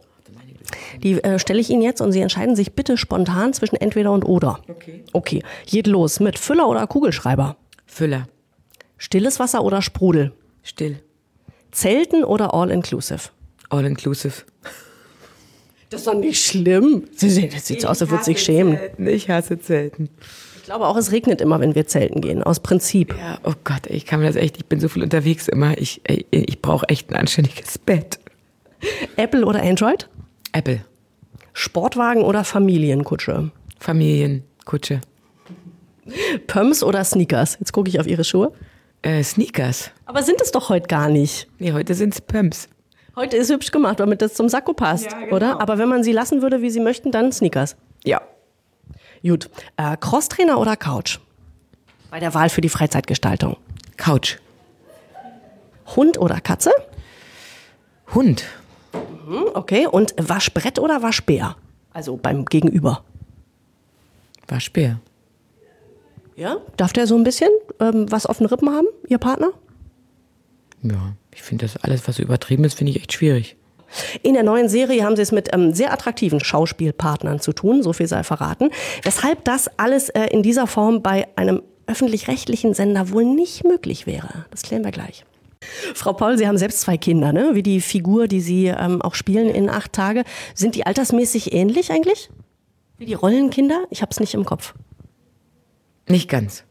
Die 1.03 1.23
äh, 1.23 1.39
stelle 1.39 1.61
ich 1.61 1.71
Ihnen 1.71 1.83
jetzt 1.83 2.01
und 2.01 2.13
Sie 2.13 2.21
entscheiden 2.21 2.57
sich 2.57 2.73
bitte 2.73 2.97
spontan 2.97 3.53
zwischen 3.53 3.77
entweder 3.77 4.13
und 4.13 4.25
oder. 4.25 4.61
Okay. 4.69 5.05
Okay. 5.13 5.43
Geht 5.67 5.87
los 5.87 6.21
mit 6.21 6.39
Füller 6.39 6.69
oder 6.69 6.87
Kugelschreiber? 6.87 7.57
Füller. 7.87 8.27
Stilles 8.97 9.39
Wasser 9.39 9.65
oder 9.65 9.83
Sprudel? 9.83 10.33
Still. 10.63 11.01
Zelten 11.73 12.25
oder 12.25 12.55
All-Inclusive? 12.55 13.31
All-Inclusive. 13.69 14.45
Das 15.91 16.01
ist 16.01 16.07
doch 16.07 16.15
nicht 16.15 16.43
schlimm. 16.43 17.05
Das 17.21 17.67
sieht 17.67 17.83
so 17.83 17.89
aus, 17.89 18.01
als 18.01 18.11
würde 18.11 18.25
sich 18.25 18.43
schämen. 18.43 18.79
Zelten. 18.79 19.07
Ich 19.09 19.29
hasse 19.29 19.59
Zelten. 19.59 20.09
Ich 20.63 20.67
glaube 20.67 20.87
auch, 20.87 20.97
es 20.97 21.11
regnet 21.11 21.41
immer, 21.41 21.59
wenn 21.59 21.75
wir 21.75 21.89
zelten 21.89 22.21
gehen, 22.21 22.41
aus 22.41 22.61
Prinzip. 22.61 23.13
Ja, 23.19 23.41
oh 23.43 23.55
Gott, 23.65 23.89
ich 23.89 24.07
kann 24.07 24.21
mir 24.21 24.27
das 24.27 24.37
echt, 24.37 24.57
ich 24.59 24.67
bin 24.67 24.79
so 24.79 24.87
viel 24.87 25.03
unterwegs 25.03 25.49
immer. 25.49 25.77
Ich, 25.77 26.01
ich, 26.07 26.25
ich 26.31 26.63
brauche 26.63 26.89
echt 26.89 27.11
ein 27.11 27.17
anständiges 27.17 27.79
Bett. 27.79 28.21
Apple 29.17 29.45
oder 29.45 29.61
Android? 29.61 30.09
Apple. 30.53 30.85
Sportwagen 31.53 32.23
oder 32.23 32.45
Familienkutsche? 32.45 33.51
Familienkutsche. 33.81 35.01
Pumps 36.47 36.85
oder 36.85 37.03
Sneakers? 37.03 37.57
Jetzt 37.59 37.73
gucke 37.73 37.89
ich 37.89 37.99
auf 37.99 38.07
Ihre 38.07 38.23
Schuhe. 38.23 38.53
Äh, 39.03 39.25
Sneakers. 39.25 39.91
Aber 40.07 40.23
sind 40.23 40.41
es 40.41 40.53
doch 40.53 40.69
heute 40.69 40.87
gar 40.87 41.09
nicht. 41.09 41.49
Nee, 41.59 41.73
heute 41.73 41.95
sind 41.95 42.15
es 42.15 42.21
Pumps. 42.21 42.69
Heute 43.17 43.37
ist 43.37 43.51
hübsch 43.51 43.73
gemacht, 43.73 43.99
damit 43.99 44.23
das 44.23 44.35
zum 44.35 44.49
Sakko 44.49 44.75
passt, 44.75 45.11
ja, 45.11 45.19
genau. 45.23 45.35
oder? 45.35 45.61
Aber 45.61 45.79
wenn 45.79 45.89
man 45.89 46.05
sie 46.05 46.13
lassen 46.13 46.41
würde, 46.41 46.63
wie 46.63 46.71
sie 46.71 46.79
möchten, 46.79 47.11
dann 47.11 47.33
Sneakers. 47.33 47.75
Ja. 48.05 48.21
Gut. 49.23 49.49
Äh, 49.77 49.97
Crosstrainer 49.97 50.59
oder 50.59 50.77
Couch? 50.77 51.19
Bei 52.11 52.21
der 52.21 52.35
Wahl 52.35 52.51
für 52.51 52.61
die 52.61 52.69
Freizeitgestaltung. 52.69 53.57
Couch. 53.97 54.39
Hund 55.97 56.19
oder 56.19 56.41
Katze? 56.41 56.73
Hund. 58.15 58.45
Mhm, 59.27 59.47
okay. 59.55 59.87
Und 59.87 60.15
Waschbrett 60.19 60.79
oder 60.79 61.03
Waschbär? 61.03 61.57
Also 61.93 62.17
beim 62.17 62.45
Gegenüber. 62.45 63.05
Waschbär. 64.49 65.01
Ja? 66.37 66.57
Darf 66.77 66.93
der 66.93 67.07
so 67.07 67.17
ein 67.17 67.25
bisschen 67.25 67.51
ähm, 67.81 68.11
was 68.11 68.27
auf 68.27 68.39
den 68.39 68.47
Rippen 68.47 68.71
haben, 68.71 68.87
Ihr 69.09 69.19
Partner? 69.19 69.51
Ja, 70.83 71.15
ich 71.33 71.43
finde 71.43 71.67
das 71.67 71.77
alles, 71.77 72.09
was 72.09 72.19
übertrieben 72.19 72.65
ist, 72.65 72.75
finde 72.75 72.91
ich 72.91 72.99
echt 73.01 73.13
schwierig. 73.13 73.57
In 74.23 74.35
der 74.35 74.43
neuen 74.43 74.69
Serie 74.69 75.05
haben 75.05 75.17
sie 75.17 75.23
es 75.23 75.33
mit 75.33 75.53
ähm, 75.53 75.75
sehr 75.75 75.93
attraktiven 75.93 76.41
Schauspielpartnern 76.41 77.41
zu 77.41 77.53
tun, 77.53 77.83
so 77.83 77.93
viel 77.93 78.07
sei 78.07 78.23
verraten. 78.23 78.71
Weshalb 79.03 79.45
das 79.45 79.71
alles 79.79 80.09
äh, 80.11 80.27
in 80.27 80.43
dieser 80.43 80.67
Form 80.67 81.03
bei 81.03 81.29
einem 81.37 81.63
öffentlich-rechtlichen 81.87 82.75
Sender 82.75 83.11
wohl 83.11 83.25
nicht 83.25 83.65
möglich 83.65 84.07
wäre. 84.07 84.47
Das 84.51 84.63
klären 84.63 84.85
wir 84.85 84.93
gleich. 84.93 85.25
Frau 85.95 86.13
Paul, 86.13 86.39
Sie 86.39 86.49
haben 86.49 86.59
selbst 86.59 86.81
zwei 86.81 86.97
Kinder, 86.97 87.33
ne? 87.33 87.51
Wie 87.55 87.63
die 87.63 87.81
Figur, 87.81 88.29
die 88.29 88.41
Sie 88.41 88.67
ähm, 88.67 89.01
auch 89.03 89.15
spielen 89.15 89.49
in 89.49 89.71
acht 89.71 89.93
Tage. 89.93 90.25
Sind 90.55 90.75
die 90.75 90.87
altersmäßig 90.87 91.53
ähnlich 91.53 91.93
eigentlich? 91.93 92.31
Wie 92.99 93.07
die 93.07 93.15
Rollenkinder? 93.15 93.85
Ich 93.91 94.03
habe 94.03 94.11
es 94.11 94.21
nicht 94.21 94.35
im 94.35 94.45
Kopf. 94.45 94.75
Nicht 96.09 96.29
ganz. 96.29 96.65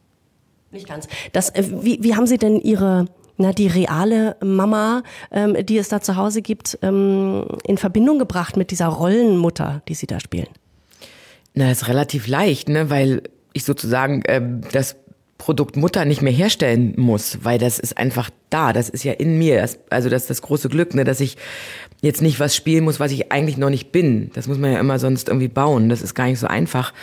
Nicht 0.72 0.88
ganz. 0.88 1.08
Das, 1.32 1.50
äh, 1.50 1.64
wie, 1.82 2.04
wie 2.04 2.16
haben 2.16 2.28
Sie 2.28 2.38
denn 2.38 2.60
Ihre, 2.60 3.06
na, 3.42 3.52
die 3.52 3.68
reale 3.68 4.38
Mama, 4.44 5.04
ähm, 5.32 5.58
die 5.66 5.78
es 5.78 5.90
da 5.90 6.02
zu 6.02 6.16
Hause 6.16 6.42
gibt, 6.42 6.78
ähm, 6.82 7.46
in 7.66 7.78
Verbindung 7.78 8.20
gebracht 8.20 8.56
mit 8.56 8.72
dieser 8.72 8.88
Rollenmutter, 8.88 9.82
die 9.88 9.96
Sie 9.96 10.08
da 10.08 10.20
spielen? 10.20 10.48
Na, 11.54 11.70
ist 11.72 11.88
relativ 11.88 12.28
leicht, 12.28 12.70
ne, 12.70 12.90
weil 12.90 13.24
ich 13.54 13.66
sozusagen 13.66 14.24
ähm, 14.28 14.62
das 14.72 14.96
Produkt 15.38 15.76
Mutter 15.76 16.06
nicht 16.06 16.22
mehr 16.22 16.32
herstellen 16.32 16.94
muss, 16.98 17.40
weil 17.42 17.58
das 17.58 17.80
ist 17.80 17.98
einfach 17.98 18.30
da, 18.52 18.74
das 18.74 18.90
ist 18.90 19.04
ja 19.04 19.14
in 19.14 19.40
mir. 19.40 19.60
Das, 19.60 19.80
also 19.90 20.08
das 20.08 20.24
ist 20.24 20.30
das 20.30 20.42
große 20.44 20.70
Glück, 20.70 20.94
ne, 20.94 21.04
dass 21.04 21.20
ich 21.20 21.36
jetzt 22.02 22.22
nicht 22.22 22.40
was 22.40 22.56
spielen 22.56 22.84
muss, 22.84 23.00
was 23.00 23.12
ich 23.12 23.32
eigentlich 23.32 23.58
noch 23.58 23.72
nicht 23.72 23.92
bin. 23.92 24.30
Das 24.36 24.48
muss 24.48 24.60
man 24.60 24.72
ja 24.72 24.80
immer 24.80 25.00
sonst 25.00 25.30
irgendwie 25.30 25.48
bauen. 25.48 25.90
Das 25.90 26.04
ist 26.04 26.14
gar 26.14 26.26
nicht 26.28 26.40
so 26.40 26.46
einfach. 26.46 26.94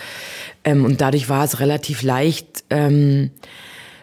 Ähm, 0.62 0.85
und 0.85 1.00
dadurch 1.00 1.28
war 1.28 1.45
es 1.45 1.59
relativ 1.59 2.02
leicht, 2.02 2.62
ähm, 2.71 3.30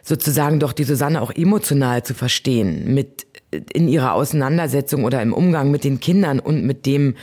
sozusagen 0.06 0.60
doch 0.60 0.72
die 0.72 0.84
Susanne 0.84 1.22
auch 1.22 1.32
emotional 1.32 2.04
zu 2.04 2.14
verstehen, 2.14 2.94
mit 2.94 3.26
in 3.74 3.88
ihrer 3.88 4.14
Auseinandersetzung 4.14 5.04
oder 5.04 5.22
im 5.22 5.34
Umgang 5.34 5.72
mit 5.72 5.84
den 5.84 6.00
Kindern 6.00 6.40
und 6.40 6.64
mit 6.64 6.86
dem 6.86 7.16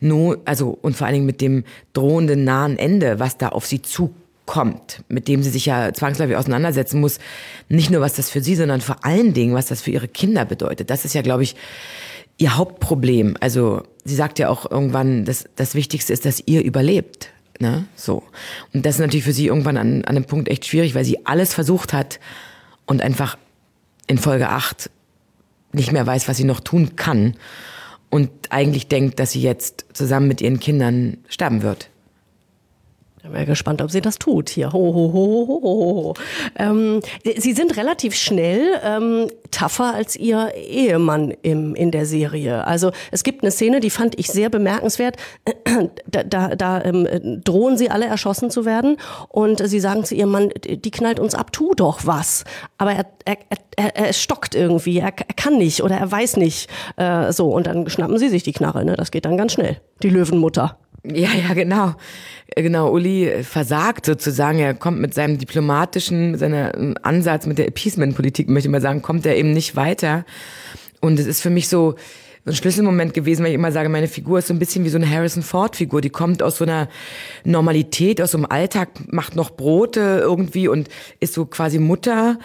no, 0.00 0.36
also 0.44 0.76
und 0.82 0.96
vor 0.96 1.06
allen 1.06 1.14
Dingen 1.14 1.26
mit 1.26 1.40
dem 1.40 1.64
drohenden 1.92 2.44
nahen 2.44 2.78
Ende, 2.78 3.18
was 3.20 3.38
da 3.38 3.50
auf 3.50 3.66
sie 3.66 3.80
zukommt 3.80 4.20
kommt, 4.46 5.02
mit 5.08 5.28
dem 5.28 5.42
sie 5.42 5.50
sich 5.50 5.66
ja 5.66 5.92
zwangsläufig 5.92 6.36
auseinandersetzen 6.36 7.00
muss, 7.00 7.18
nicht 7.68 7.90
nur 7.90 8.00
was 8.00 8.14
das 8.14 8.30
für 8.30 8.42
sie, 8.42 8.56
sondern 8.56 8.80
vor 8.80 9.04
allen 9.04 9.32
Dingen, 9.32 9.54
was 9.54 9.66
das 9.66 9.80
für 9.80 9.90
ihre 9.90 10.08
Kinder 10.08 10.44
bedeutet. 10.44 10.90
Das 10.90 11.04
ist 11.04 11.14
ja, 11.14 11.22
glaube 11.22 11.42
ich, 11.42 11.56
ihr 12.36 12.56
Hauptproblem. 12.56 13.36
Also 13.40 13.82
sie 14.04 14.14
sagt 14.14 14.38
ja 14.38 14.48
auch 14.48 14.70
irgendwann, 14.70 15.24
dass 15.24 15.44
das 15.56 15.74
Wichtigste 15.74 16.12
ist, 16.12 16.26
dass 16.26 16.42
ihr 16.46 16.62
überlebt. 16.62 17.30
Ne? 17.60 17.86
So. 17.94 18.22
Und 18.72 18.84
das 18.84 18.96
ist 18.96 19.00
natürlich 19.00 19.24
für 19.24 19.32
sie 19.32 19.46
irgendwann 19.46 19.76
an, 19.76 20.04
an 20.04 20.16
einem 20.16 20.24
Punkt 20.24 20.48
echt 20.48 20.66
schwierig, 20.66 20.94
weil 20.94 21.04
sie 21.04 21.24
alles 21.26 21.54
versucht 21.54 21.92
hat 21.92 22.18
und 22.86 23.00
einfach 23.00 23.38
in 24.06 24.18
Folge 24.18 24.48
8 24.48 24.90
nicht 25.72 25.92
mehr 25.92 26.06
weiß, 26.06 26.28
was 26.28 26.36
sie 26.36 26.44
noch 26.44 26.60
tun 26.60 26.96
kann 26.96 27.34
und 28.10 28.30
eigentlich 28.50 28.88
denkt, 28.88 29.18
dass 29.18 29.32
sie 29.32 29.42
jetzt 29.42 29.86
zusammen 29.92 30.28
mit 30.28 30.40
ihren 30.40 30.60
Kindern 30.60 31.18
sterben 31.28 31.62
wird. 31.62 31.90
Ich 33.24 33.30
bin 33.30 33.46
gespannt, 33.46 33.80
ob 33.80 33.90
sie 33.90 34.02
das 34.02 34.18
tut 34.18 34.50
hier. 34.50 34.74
Ho, 34.74 34.78
ho, 34.78 35.12
ho, 35.14 35.46
ho, 35.48 35.60
ho. 35.62 36.14
Ähm, 36.56 37.00
sie 37.38 37.54
sind 37.54 37.74
relativ 37.78 38.14
schnell 38.14 38.78
ähm, 38.84 39.28
tougher 39.50 39.94
als 39.94 40.14
ihr 40.14 40.52
Ehemann 40.54 41.32
im, 41.40 41.74
in 41.74 41.90
der 41.90 42.04
Serie. 42.04 42.66
Also 42.66 42.92
es 43.12 43.24
gibt 43.24 43.42
eine 43.42 43.50
Szene, 43.50 43.80
die 43.80 43.88
fand 43.88 44.18
ich 44.18 44.26
sehr 44.26 44.50
bemerkenswert. 44.50 45.16
Da, 46.06 46.22
da, 46.22 46.54
da 46.54 46.84
ähm, 46.84 47.40
drohen 47.42 47.76
sie 47.76 47.90
alle 47.90 48.06
erschossen 48.06 48.48
zu 48.48 48.64
werden 48.64 48.96
und 49.28 49.66
sie 49.68 49.80
sagen 49.80 50.04
zu 50.04 50.14
ihrem 50.14 50.30
Mann, 50.30 50.50
die 50.64 50.90
knallt 50.92 51.18
uns 51.18 51.34
ab, 51.34 51.52
tu 51.52 51.74
doch 51.74 52.06
was. 52.06 52.44
Aber 52.78 52.92
er, 52.92 53.06
er, 53.24 53.38
er, 53.76 53.96
er 53.96 54.12
stockt 54.12 54.54
irgendwie, 54.54 54.98
er, 54.98 55.06
er 55.06 55.34
kann 55.34 55.58
nicht 55.58 55.82
oder 55.82 55.96
er 55.96 56.12
weiß 56.12 56.36
nicht. 56.36 56.70
Äh, 56.96 57.32
so 57.32 57.50
und 57.50 57.66
dann 57.66 57.90
schnappen 57.90 58.18
sie 58.18 58.28
sich 58.28 58.44
die 58.44 58.52
Knarre. 58.52 58.84
Ne? 58.84 58.94
Das 58.94 59.10
geht 59.10 59.24
dann 59.24 59.36
ganz 59.36 59.54
schnell. 59.54 59.80
Die 60.04 60.10
Löwenmutter. 60.10 60.78
Ja, 61.04 61.30
ja, 61.34 61.54
genau. 61.54 61.94
Genau, 62.56 62.90
Uli 62.90 63.42
versagt 63.42 64.06
sozusagen. 64.06 64.58
Er 64.58 64.74
kommt 64.74 65.00
mit 65.00 65.12
seinem 65.12 65.38
diplomatischen, 65.38 66.38
seiner 66.38 66.74
ähm, 66.74 66.96
Ansatz 67.02 67.46
mit 67.46 67.58
der 67.58 67.68
Appeasement-Politik, 67.68 68.48
möchte 68.48 68.68
ich 68.68 68.72
mal 68.72 68.80
sagen, 68.80 69.02
kommt 69.02 69.26
er 69.26 69.36
eben 69.36 69.52
nicht 69.52 69.76
weiter. 69.76 70.24
Und 71.00 71.18
es 71.18 71.26
ist 71.26 71.42
für 71.42 71.50
mich 71.50 71.68
so, 71.68 71.96
ein 72.46 72.54
Schlüsselmoment 72.54 73.14
gewesen, 73.14 73.42
weil 73.42 73.50
ich 73.50 73.54
immer 73.54 73.72
sage, 73.72 73.88
meine 73.88 74.08
Figur 74.08 74.38
ist 74.38 74.48
so 74.48 74.54
ein 74.54 74.58
bisschen 74.58 74.84
wie 74.84 74.90
so 74.90 74.98
eine 74.98 75.08
Harrison 75.08 75.42
Ford 75.42 75.76
Figur. 75.76 76.00
Die 76.00 76.10
kommt 76.10 76.42
aus 76.42 76.58
so 76.58 76.64
einer 76.64 76.88
Normalität, 77.44 78.20
aus 78.20 78.32
so 78.32 78.38
einem 78.38 78.46
Alltag, 78.46 78.90
macht 79.10 79.34
noch 79.34 79.50
Brote 79.50 80.18
irgendwie 80.20 80.68
und 80.68 80.88
ist 81.20 81.32
so 81.34 81.46
quasi 81.46 81.78
Mutter 81.78 82.38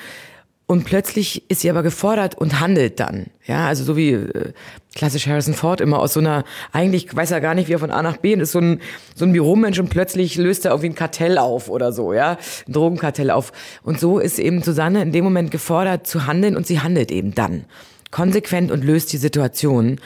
und 0.69 0.83
plötzlich 0.83 1.49
ist 1.49 1.61
sie 1.61 1.69
aber 1.71 1.81
gefordert 1.81 2.35
und 2.35 2.59
handelt 2.59 2.99
dann. 2.99 3.25
Ja, 3.47 3.65
also 3.65 3.83
so 3.83 3.97
wie 3.97 4.11
äh, 4.11 4.53
klassisch 4.93 5.25
Harrison 5.25 5.55
Ford 5.55 5.81
immer 5.81 5.97
aus 5.97 6.13
so 6.13 6.19
einer, 6.19 6.43
eigentlich 6.71 7.15
weiß 7.15 7.31
er 7.31 7.41
gar 7.41 7.55
nicht, 7.55 7.69
wie 7.69 7.73
er 7.73 7.79
von 7.79 7.89
A 7.89 8.03
nach 8.03 8.17
B 8.17 8.33
ist 8.35 8.51
so 8.51 8.59
ein, 8.59 8.79
so 9.15 9.25
ein 9.25 9.33
Büromensch 9.33 9.79
und 9.79 9.89
plötzlich 9.89 10.35
löst 10.35 10.65
er 10.65 10.71
irgendwie 10.71 10.89
ein 10.89 10.95
Kartell 10.95 11.39
auf 11.39 11.69
oder 11.69 11.91
so, 11.91 12.13
ja, 12.13 12.37
ein 12.67 12.71
Drogenkartell 12.71 13.31
auf. 13.31 13.51
Und 13.81 13.99
so 13.99 14.19
ist 14.19 14.37
eben 14.37 14.61
Susanne 14.61 15.01
in 15.01 15.11
dem 15.11 15.23
Moment 15.23 15.49
gefordert 15.49 16.05
zu 16.05 16.27
handeln 16.27 16.55
und 16.55 16.67
sie 16.67 16.81
handelt 16.81 17.11
eben 17.11 17.33
dann. 17.33 17.65
Konsequent 18.11 18.69
und 18.69 18.85
löst 18.85 19.11
die 19.11 19.17
Situation. 19.17 19.99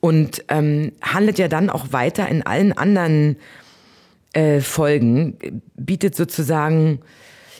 Und 0.00 0.42
ähm, 0.48 0.90
handelt 1.00 1.38
ja 1.38 1.46
dann 1.46 1.70
auch 1.70 1.92
weiter 1.92 2.28
in 2.28 2.44
allen 2.44 2.72
anderen 2.72 3.36
äh, 4.32 4.58
Folgen, 4.58 5.62
bietet 5.76 6.16
sozusagen 6.16 7.02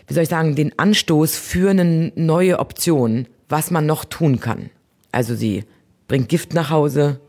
wie 0.07 0.15
soll 0.15 0.25
ich 0.25 0.29
sagen, 0.29 0.55
den 0.55 0.79
Anstoß 0.79 1.37
für 1.37 1.71
eine 1.71 2.13
neue 2.15 2.59
Option, 2.59 3.27
was 3.49 3.71
man 3.71 3.87
noch 3.87 4.05
tun 4.05 4.41
kann. 4.41 4.71
Also 5.13 5.35
sie 5.35 5.65
bringt 6.09 6.29
Gift 6.29 6.55
nach 6.55 6.71
Hause. 6.71 7.21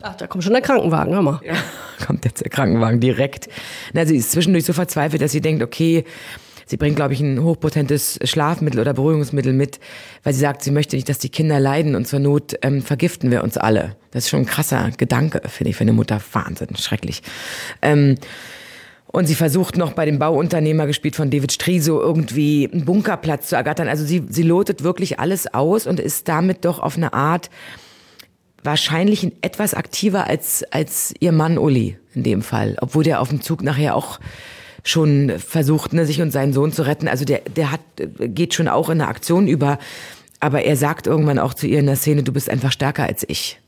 Ach, 0.00 0.16
da 0.16 0.26
kommt 0.26 0.44
schon 0.44 0.52
der 0.52 0.62
Krankenwagen, 0.62 1.14
hör 1.14 1.22
mal. 1.22 1.40
Ja, 1.44 1.54
kommt 2.06 2.24
jetzt 2.24 2.42
der 2.42 2.50
Krankenwagen 2.50 3.00
direkt. 3.00 3.48
Na, 3.92 4.04
sie 4.06 4.16
ist 4.16 4.32
zwischendurch 4.32 4.64
so 4.64 4.72
verzweifelt, 4.72 5.22
dass 5.22 5.32
sie 5.32 5.40
denkt, 5.40 5.62
okay, 5.62 6.04
sie 6.66 6.76
bringt, 6.76 6.96
glaube 6.96 7.14
ich, 7.14 7.20
ein 7.20 7.42
hochpotentes 7.42 8.18
Schlafmittel 8.24 8.80
oder 8.80 8.94
Beruhigungsmittel 8.94 9.52
mit, 9.52 9.78
weil 10.22 10.32
sie 10.32 10.40
sagt, 10.40 10.62
sie 10.62 10.70
möchte 10.70 10.96
nicht, 10.96 11.08
dass 11.08 11.18
die 11.18 11.28
Kinder 11.28 11.60
leiden 11.60 11.94
und 11.94 12.06
zur 12.06 12.18
Not 12.18 12.56
ähm, 12.62 12.82
vergiften 12.82 13.30
wir 13.30 13.44
uns 13.44 13.56
alle. 13.56 13.96
Das 14.10 14.24
ist 14.24 14.30
schon 14.30 14.40
ein 14.40 14.46
krasser 14.46 14.90
Gedanke, 14.96 15.42
finde 15.48 15.70
ich, 15.70 15.76
für 15.76 15.82
eine 15.82 15.92
Mutter. 15.92 16.20
Wahnsinn, 16.32 16.74
schrecklich. 16.76 17.22
Ähm, 17.80 18.16
und 19.12 19.26
sie 19.26 19.34
versucht 19.34 19.76
noch 19.76 19.92
bei 19.92 20.06
dem 20.06 20.18
Bauunternehmer, 20.18 20.86
gespielt 20.86 21.16
von 21.16 21.30
David 21.30 21.52
Striso, 21.52 22.00
irgendwie 22.00 22.68
einen 22.72 22.86
Bunkerplatz 22.86 23.48
zu 23.48 23.56
ergattern. 23.56 23.86
Also 23.86 24.04
sie, 24.04 24.24
sie 24.28 24.42
lotet 24.42 24.82
wirklich 24.82 25.20
alles 25.20 25.52
aus 25.52 25.86
und 25.86 26.00
ist 26.00 26.28
damit 26.28 26.64
doch 26.64 26.78
auf 26.78 26.96
eine 26.96 27.12
Art 27.12 27.50
wahrscheinlich 28.64 29.30
etwas 29.42 29.74
aktiver 29.74 30.28
als, 30.28 30.64
als 30.70 31.12
ihr 31.20 31.32
Mann 31.32 31.58
Uli 31.58 31.98
in 32.14 32.22
dem 32.22 32.42
Fall. 32.42 32.76
Obwohl 32.80 33.04
der 33.04 33.20
auf 33.20 33.28
dem 33.28 33.42
Zug 33.42 33.62
nachher 33.62 33.96
auch 33.96 34.18
schon 34.82 35.32
versucht, 35.38 35.92
ne, 35.92 36.06
sich 36.06 36.22
und 36.22 36.30
seinen 36.30 36.54
Sohn 36.54 36.72
zu 36.72 36.86
retten. 36.86 37.06
Also 37.06 37.24
der, 37.24 37.40
der 37.40 37.70
hat, 37.70 37.80
geht 38.18 38.54
schon 38.54 38.68
auch 38.68 38.88
in 38.88 39.00
eine 39.00 39.08
Aktion 39.08 39.46
über. 39.46 39.78
Aber 40.40 40.62
er 40.62 40.76
sagt 40.76 41.06
irgendwann 41.06 41.38
auch 41.38 41.54
zu 41.54 41.66
ihr 41.66 41.78
in 41.80 41.86
der 41.86 41.96
Szene, 41.96 42.22
du 42.22 42.32
bist 42.32 42.48
einfach 42.48 42.72
stärker 42.72 43.04
als 43.04 43.24
ich. 43.28 43.60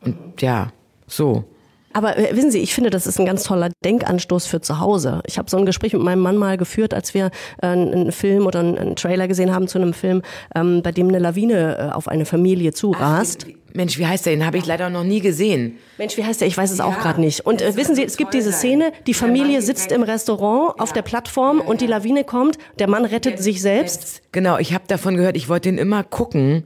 Und 0.00 0.16
ja, 0.40 0.72
so. 1.06 1.44
Aber 1.92 2.16
äh, 2.16 2.36
wissen 2.36 2.50
Sie, 2.50 2.58
ich 2.58 2.74
finde, 2.74 2.90
das 2.90 3.06
ist 3.06 3.18
ein 3.18 3.26
ganz 3.26 3.44
toller 3.44 3.70
Denkanstoß 3.84 4.46
für 4.46 4.60
zu 4.60 4.80
Hause. 4.80 5.22
Ich 5.26 5.38
habe 5.38 5.50
so 5.50 5.56
ein 5.56 5.66
Gespräch 5.66 5.92
mit 5.92 6.02
meinem 6.02 6.20
Mann 6.20 6.36
mal 6.36 6.56
geführt, 6.56 6.94
als 6.94 7.14
wir 7.14 7.30
äh, 7.62 7.66
einen 7.66 8.12
Film 8.12 8.46
oder 8.46 8.60
einen 8.60 8.96
Trailer 8.96 9.28
gesehen 9.28 9.54
haben 9.54 9.68
zu 9.68 9.78
einem 9.78 9.94
Film, 9.94 10.22
ähm, 10.54 10.82
bei 10.82 10.92
dem 10.92 11.08
eine 11.08 11.18
Lawine 11.18 11.78
äh, 11.78 11.94
auf 11.94 12.08
eine 12.08 12.24
Familie 12.24 12.72
zurast. 12.72 13.46
Ach, 13.48 13.58
Mensch, 13.74 13.98
wie 13.98 14.06
heißt 14.06 14.26
der? 14.26 14.34
Den 14.34 14.46
habe 14.46 14.58
ich 14.58 14.66
leider 14.66 14.90
noch 14.90 15.04
nie 15.04 15.20
gesehen. 15.20 15.78
Mensch, 15.98 16.16
wie 16.16 16.24
heißt 16.24 16.40
der? 16.40 16.48
Ich 16.48 16.56
weiß 16.56 16.70
es 16.70 16.78
ja, 16.78 16.84
auch 16.84 16.98
gerade 16.98 17.20
nicht. 17.20 17.46
Und 17.46 17.62
äh, 17.62 17.76
wissen 17.76 17.94
Sie, 17.94 18.04
es 18.04 18.16
gibt 18.16 18.34
diese 18.34 18.52
Szene, 18.52 18.92
die 19.06 19.14
Familie 19.14 19.62
sitzt 19.62 19.92
im 19.92 20.02
Restaurant 20.02 20.74
ja. 20.76 20.82
auf 20.82 20.92
der 20.92 21.02
Plattform 21.02 21.58
ja, 21.58 21.64
und 21.64 21.80
die 21.80 21.86
Lawine 21.86 22.24
kommt, 22.24 22.58
der 22.78 22.88
Mann 22.88 23.04
rettet 23.04 23.42
sich 23.42 23.60
selbst. 23.60 24.22
Genau, 24.32 24.58
ich 24.58 24.74
habe 24.74 24.84
davon 24.88 25.16
gehört, 25.16 25.36
ich 25.36 25.48
wollte 25.48 25.68
den 25.68 25.78
immer 25.78 26.02
gucken 26.02 26.64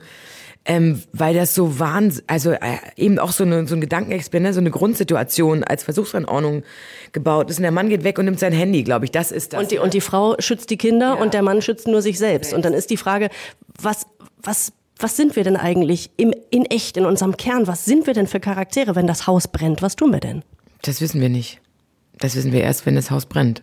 ähm, 0.65 1.03
weil 1.13 1.35
das 1.35 1.55
so 1.55 1.79
wahnsinn, 1.79 2.25
also 2.29 2.53
äh, 2.53 2.79
eben 2.97 3.19
auch 3.19 3.33
so, 3.33 3.45
eine, 3.45 3.67
so 3.67 3.75
ein 3.75 3.81
Gedankenexperiment, 3.81 4.55
so 4.55 4.61
eine 4.61 4.71
Grundsituation 4.71 5.65
als 5.65 5.83
Versuchsanordnung 5.83 6.63
gebaut 7.13 7.51
ist. 7.51 7.59
Und 7.59 7.63
der 7.63 7.73
Mann 7.73 7.89
geht 7.89 8.05
weg 8.05 8.19
und 8.19 8.27
nimmt 8.27 8.39
sein 8.39 8.53
Handy, 8.53 8.85
glaube 8.85 9.05
ich, 9.05 9.11
das 9.11 9.33
ist 9.33 9.53
das. 9.53 9.61
Und 9.61 9.71
die, 9.73 9.79
und 9.79 9.93
die 9.93 10.01
Frau 10.01 10.37
schützt 10.39 10.71
die 10.71 10.77
Kinder 10.77 11.15
ja. 11.17 11.23
und 11.23 11.35
der 11.35 11.43
Mann 11.43 11.63
schützt 11.63 11.89
nur 11.89 12.01
sich 12.01 12.19
selbst. 12.19 12.51
selbst. 12.51 12.55
Und 12.55 12.65
dann 12.65 12.75
ist 12.75 12.91
die 12.91 12.97
Frage, 12.97 13.29
was, 13.81 14.07
was, 14.41 14.73
was 14.99 15.17
sind 15.17 15.35
wir 15.35 15.43
denn 15.43 15.57
eigentlich 15.57 16.11
im, 16.17 16.33
in 16.51 16.65
echt, 16.67 16.97
in 16.97 17.07
unserem 17.07 17.37
Kern? 17.37 17.67
Was 17.67 17.85
sind 17.85 18.07
wir 18.07 18.15
denn 18.15 18.29
für 18.29 18.39
Charaktere, 18.39 18.95
wenn 18.95 19.07
das 19.07 19.27
Haus 19.27 19.49
brennt? 19.49 19.83
Was 19.83 19.97
tun 19.97 20.13
wir 20.13 20.21
denn? 20.21 20.45
Das 20.83 21.01
wissen 21.01 21.21
wir 21.21 21.29
nicht. 21.29 21.61
Das 22.19 22.37
wissen 22.37 22.53
wir 22.53 22.63
erst, 22.63 22.87
wenn 22.87 22.95
das 22.95 23.11
Haus 23.11 23.27
brennt. 23.27 23.63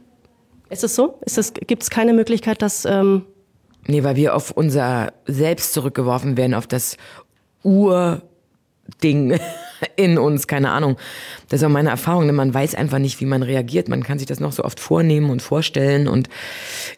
Ist 0.70 0.84
es 0.84 0.96
so? 0.96 1.20
Gibt 1.68 1.84
es 1.84 1.90
keine 1.90 2.14
Möglichkeit, 2.14 2.62
dass 2.62 2.86
ähm, 2.86 3.26
Nee, 3.90 4.04
weil 4.04 4.16
wir 4.16 4.36
auf 4.36 4.52
unser 4.52 5.14
Selbst 5.26 5.74
zurückgeworfen 5.74 6.38
werden, 6.38 6.54
auf 6.54 6.68
das 6.68 6.96
Urding 7.64 8.22
in 9.96 10.20
uns, 10.20 10.46
keine 10.46 10.70
Ahnung. 10.70 10.96
Das 11.48 11.62
ist 11.62 11.66
auch 11.66 11.72
meine 11.72 11.90
Erfahrung. 11.90 12.28
Ne? 12.28 12.34
Man 12.34 12.54
weiß 12.54 12.76
einfach 12.76 13.00
nicht, 13.00 13.20
wie 13.20 13.26
man 13.26 13.42
reagiert. 13.42 13.90
Man 13.90 14.04
kann 14.04 14.20
sich 14.20 14.28
das 14.28 14.40
noch 14.40 14.52
so 14.52 14.64
oft 14.64 14.80
vornehmen 14.80 15.32
und 15.32 15.42
vorstellen 15.42 16.08
und 16.08 16.30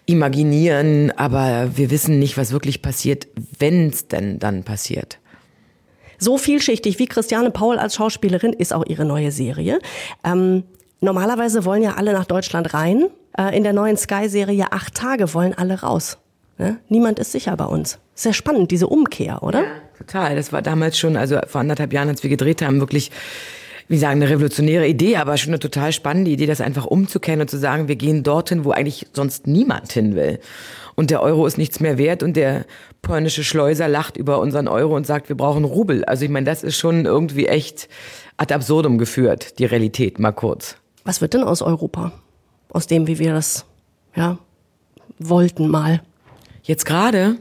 imaginieren, 0.05 1.11
aber 1.15 1.77
wir 1.77 1.91
wissen 1.91 2.19
nicht, 2.19 2.35
was 2.35 2.51
wirklich 2.51 2.81
passiert, 2.81 3.25
wenn 3.57 3.87
es 3.87 4.09
denn 4.09 4.39
dann 4.39 4.65
passiert. 4.65 5.19
So 6.17 6.37
vielschichtig 6.37 6.99
wie 6.99 7.05
Christiane 7.05 7.51
Paul 7.51 7.79
als 7.79 7.95
Schauspielerin 7.95 8.51
ist 8.51 8.73
auch 8.73 8.85
ihre 8.85 9.05
neue 9.05 9.31
Serie. 9.31 9.79
Ähm, 10.25 10.63
normalerweise 10.99 11.63
wollen 11.63 11.83
ja 11.83 11.95
alle 11.95 12.11
nach 12.11 12.25
Deutschland 12.25 12.73
rein. 12.73 13.05
Äh, 13.37 13.55
in 13.55 13.63
der 13.63 13.71
neuen 13.71 13.95
Sky-Serie 13.95 14.73
Acht 14.73 14.93
Tage 14.93 15.33
wollen 15.33 15.53
alle 15.53 15.79
raus. 15.79 16.17
Ne? 16.61 16.77
Niemand 16.89 17.17
ist 17.17 17.31
sicher 17.31 17.57
bei 17.57 17.65
uns. 17.65 17.97
Sehr 18.13 18.33
spannend, 18.33 18.69
diese 18.69 18.85
Umkehr, 18.85 19.41
oder? 19.41 19.63
Ja, 19.63 19.71
total. 19.97 20.35
Das 20.35 20.53
war 20.53 20.61
damals 20.61 20.95
schon, 20.95 21.17
also 21.17 21.39
vor 21.47 21.59
anderthalb 21.59 21.91
Jahren, 21.91 22.07
als 22.07 22.21
wir 22.21 22.29
gedreht 22.29 22.61
haben, 22.61 22.79
wirklich, 22.79 23.09
wie 23.87 23.97
sagen, 23.97 24.21
eine 24.21 24.29
revolutionäre 24.29 24.85
Idee, 24.85 25.17
aber 25.17 25.37
schon 25.37 25.49
eine 25.49 25.59
total 25.59 25.91
spannende 25.91 26.29
Idee, 26.29 26.45
das 26.45 26.61
einfach 26.61 26.85
umzukehren 26.85 27.41
und 27.41 27.49
zu 27.49 27.57
sagen, 27.57 27.87
wir 27.87 27.95
gehen 27.95 28.21
dorthin, 28.21 28.63
wo 28.63 28.69
eigentlich 28.69 29.07
sonst 29.11 29.47
niemand 29.47 29.91
hin 29.91 30.15
will. 30.15 30.39
Und 30.93 31.09
der 31.09 31.23
Euro 31.23 31.47
ist 31.47 31.57
nichts 31.57 31.79
mehr 31.79 31.97
wert 31.97 32.21
und 32.21 32.35
der 32.35 32.65
polnische 33.01 33.43
Schleuser 33.43 33.87
lacht 33.87 34.15
über 34.15 34.39
unseren 34.39 34.67
Euro 34.67 34.95
und 34.95 35.07
sagt, 35.07 35.29
wir 35.29 35.35
brauchen 35.35 35.63
Rubel. 35.63 36.05
Also 36.05 36.25
ich 36.25 36.29
meine, 36.29 36.45
das 36.45 36.61
ist 36.61 36.77
schon 36.77 37.05
irgendwie 37.07 37.47
echt 37.47 37.89
ad 38.37 38.53
absurdum 38.53 38.99
geführt, 38.99 39.57
die 39.57 39.65
Realität, 39.65 40.19
mal 40.19 40.31
kurz. 40.31 40.75
Was 41.05 41.21
wird 41.21 41.33
denn 41.33 41.43
aus 41.43 41.63
Europa? 41.63 42.11
Aus 42.69 42.85
dem, 42.85 43.07
wie 43.07 43.17
wir 43.17 43.33
das, 43.33 43.65
ja, 44.15 44.37
wollten 45.17 45.67
mal? 45.67 46.01
Jetzt 46.63 46.85
gerade? 46.85 47.37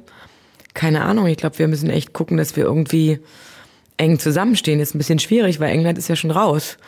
Keine 0.75 1.03
Ahnung. 1.03 1.27
Ich 1.27 1.37
glaube, 1.37 1.59
wir 1.59 1.69
müssen 1.69 1.91
echt 1.91 2.13
gucken, 2.13 2.37
dass 2.37 2.57
wir 2.57 2.65
irgendwie 2.65 3.21
eng 3.97 4.19
zusammenstehen. 4.19 4.81
Ist 4.81 4.95
ein 4.95 4.99
bisschen 4.99 5.19
schwierig, 5.19 5.61
weil 5.61 5.71
England 5.71 5.99
ist 5.99 6.09
ja 6.09 6.17
schon 6.17 6.31
raus. 6.31 6.79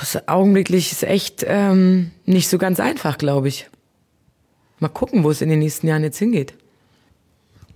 Das 0.00 0.28
augenblicklich 0.28 0.92
ist 0.92 1.02
echt 1.02 1.44
ähm, 1.46 2.12
nicht 2.24 2.48
so 2.48 2.58
ganz 2.58 2.80
einfach, 2.80 3.18
glaube 3.18 3.48
ich. 3.48 3.68
Mal 4.78 4.88
gucken, 4.88 5.24
wo 5.24 5.30
es 5.30 5.40
in 5.40 5.48
den 5.48 5.58
nächsten 5.58 5.88
Jahren 5.88 6.04
jetzt 6.04 6.18
hingeht. 6.18 6.54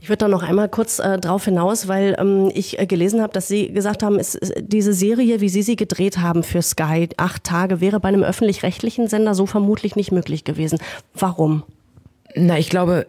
Ich 0.03 0.09
würde 0.09 0.19
da 0.19 0.29
noch 0.29 0.43
einmal 0.43 0.69
kurz 0.69 0.99
äh, 0.99 1.19
drauf 1.19 1.45
hinaus, 1.45 1.87
weil 1.87 2.17
ähm, 2.19 2.51
ich 2.55 2.79
äh, 2.79 2.87
gelesen 2.87 3.21
habe, 3.21 3.33
dass 3.33 3.49
Sie 3.49 3.71
gesagt 3.73 4.03
haben, 4.03 4.19
es, 4.19 4.35
es, 4.35 4.53
diese 4.59 4.95
Serie, 4.95 5.41
wie 5.41 5.51
Sie 5.51 5.63
sie 5.63 5.77
gedreht 5.77 6.19
haben 6.19 6.43
für 6.43 6.63
Sky, 6.63 7.09
acht 7.19 7.45
Tage, 7.45 7.81
wäre 7.81 8.01
bei 8.01 8.09
einem 8.09 8.23
öffentlich-rechtlichen 8.23 9.09
Sender 9.09 9.35
so 9.35 9.45
vermutlich 9.45 9.97
nicht 9.97 10.11
möglich 10.11 10.45
gewesen. 10.45 10.79
Warum? 11.13 11.65
Na, 12.35 12.59
ich 12.59 12.69
glaube, 12.69 13.07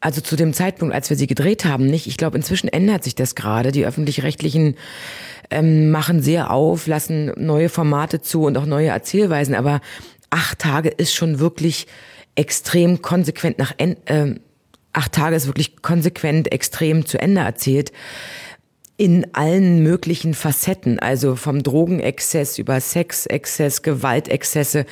also 0.00 0.20
zu 0.20 0.36
dem 0.36 0.52
Zeitpunkt, 0.52 0.94
als 0.94 1.10
wir 1.10 1.16
sie 1.16 1.26
gedreht 1.26 1.64
haben, 1.64 1.86
nicht. 1.86 2.06
Ich 2.06 2.16
glaube, 2.16 2.36
inzwischen 2.36 2.68
ändert 2.68 3.04
sich 3.04 3.14
das 3.14 3.34
gerade. 3.34 3.72
Die 3.72 3.84
öffentlich-rechtlichen 3.84 4.76
ähm, 5.50 5.90
machen 5.90 6.22
sehr 6.22 6.50
auf, 6.52 6.86
lassen 6.86 7.32
neue 7.36 7.68
Formate 7.68 8.20
zu 8.20 8.44
und 8.44 8.56
auch 8.56 8.66
neue 8.66 8.88
Erzählweisen. 8.88 9.54
Aber 9.54 9.80
acht 10.30 10.58
Tage 10.60 10.88
ist 10.88 11.14
schon 11.14 11.40
wirklich 11.40 11.86
extrem 12.36 13.02
konsequent 13.02 13.58
nach 13.58 13.74
äh, 13.78 14.34
acht 14.92 15.12
Tage 15.12 15.36
ist 15.36 15.46
wirklich 15.46 15.82
konsequent 15.82 16.52
extrem 16.52 17.04
zu 17.04 17.20
Ende 17.20 17.40
erzählt 17.40 17.92
in 18.98 19.32
allen 19.32 19.84
möglichen 19.84 20.34
Facetten, 20.34 20.98
also 20.98 21.36
vom 21.36 21.62
Drogenexzess 21.62 22.58
über 22.58 22.80
Sexexzess, 22.80 23.82
Gewaltexzesse. 23.82 24.86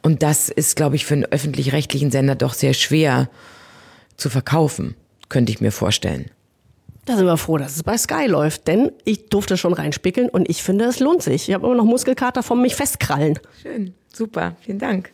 Und 0.00 0.22
das 0.22 0.48
ist, 0.48 0.76
glaube 0.76 0.94
ich, 0.94 1.04
für 1.04 1.14
einen 1.14 1.24
öffentlich-rechtlichen 1.24 2.12
Sender 2.12 2.36
doch 2.36 2.54
sehr 2.54 2.72
schwer 2.72 3.28
zu 4.16 4.30
verkaufen, 4.30 4.94
könnte 5.28 5.50
ich 5.50 5.60
mir 5.60 5.72
vorstellen. 5.72 6.30
Da 7.04 7.16
sind 7.16 7.26
wir 7.26 7.36
froh, 7.36 7.58
dass 7.58 7.74
es 7.74 7.82
bei 7.82 7.98
Sky 7.98 8.26
läuft, 8.26 8.68
denn 8.68 8.92
ich 9.04 9.28
durfte 9.28 9.56
schon 9.56 9.72
reinspickeln 9.72 10.28
und 10.28 10.48
ich 10.48 10.62
finde, 10.62 10.84
es 10.84 11.00
lohnt 11.00 11.22
sich. 11.22 11.48
Ich 11.48 11.54
habe 11.54 11.66
immer 11.66 11.74
noch 11.74 11.84
Muskelkater 11.84 12.44
vom 12.44 12.62
mich 12.62 12.76
festkrallen. 12.76 13.40
Schön, 13.60 13.92
super, 14.12 14.54
vielen 14.60 14.78
Dank. 14.78 15.10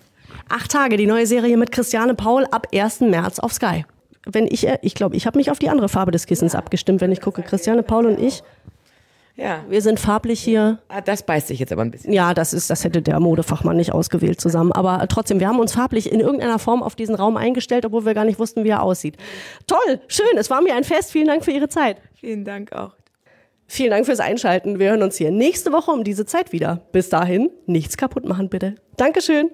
Acht 0.50 0.70
Tage, 0.70 0.98
die 0.98 1.07
neue 1.07 1.26
Serie 1.26 1.57
mit 1.57 1.72
Christiane 1.72 2.14
Paul 2.14 2.44
ab 2.50 2.66
1. 2.74 3.00
März 3.00 3.38
auf 3.38 3.54
Sky 3.54 3.87
wenn 4.27 4.47
ich, 4.47 4.67
äh, 4.67 4.79
ich 4.83 4.95
glaube, 4.95 5.17
ich 5.17 5.27
habe 5.27 5.39
mich 5.39 5.51
auf 5.51 5.59
die 5.59 5.69
andere 5.69 5.89
Farbe 5.89 6.11
des 6.11 6.27
Kissens 6.27 6.55
abgestimmt, 6.55 7.01
wenn 7.01 7.13
ich 7.13 7.21
gucke. 7.21 7.43
Christiane, 7.43 7.83
Paul 7.83 8.07
und 8.07 8.21
ich. 8.21 8.43
Ja. 9.37 9.65
Wir 9.69 9.83
sind 9.83 9.99
farblich 9.99 10.41
hier. 10.41 10.79
Ah, 10.89 11.01
das 11.01 11.25
beißt 11.25 11.49
sich 11.49 11.59
jetzt 11.59 11.73
aber 11.73 11.83
ein 11.83 11.91
bisschen. 11.91 12.13
Ja, 12.13 12.35
das 12.35 12.53
ist, 12.53 12.71
das 12.71 12.85
hätte 12.85 13.03
der 13.03 13.19
Modefachmann 13.19 13.77
nicht 13.77 13.93
ausgewählt 13.93 14.41
zusammen. 14.41 14.71
Aber 14.71 15.07
trotzdem, 15.09 15.41
wir 15.41 15.49
haben 15.49 15.59
uns 15.59 15.73
farblich 15.73 16.13
in 16.13 16.21
irgendeiner 16.21 16.61
Form 16.61 16.83
auf 16.83 16.95
diesen 16.95 17.17
Raum 17.17 17.37
eingestellt, 17.37 17.85
obwohl 17.85 18.05
wir 18.07 18.15
gar 18.15 18.25
nicht 18.25 18.39
wussten, 18.39 18.63
wie 18.63 18.69
er 18.69 18.83
aussieht. 18.83 19.17
Toll, 19.67 20.01
schön, 20.07 20.37
es 20.37 20.51
war 20.51 20.61
mir 20.61 20.77
ein 20.77 20.85
Fest. 20.85 21.11
Vielen 21.11 21.27
Dank 21.27 21.45
für 21.45 21.51
Ihre 21.51 21.69
Zeit. 21.69 21.97
Vielen 22.21 22.45
Dank 22.45 22.73
auch. 22.73 22.93
Vielen 23.67 23.91
Dank 23.91 24.07
fürs 24.07 24.21
Einschalten. 24.21 24.79
Wir 24.79 24.91
hören 24.91 25.03
uns 25.03 25.17
hier 25.17 25.31
nächste 25.31 25.73
Woche 25.73 25.91
um 25.91 26.05
diese 26.05 26.27
Zeit 26.27 26.53
wieder. 26.53 26.83
Bis 26.93 27.09
dahin, 27.09 27.51
nichts 27.67 27.97
kaputt 27.97 28.25
machen, 28.25 28.49
bitte. 28.51 28.77
Dankeschön. 28.97 29.51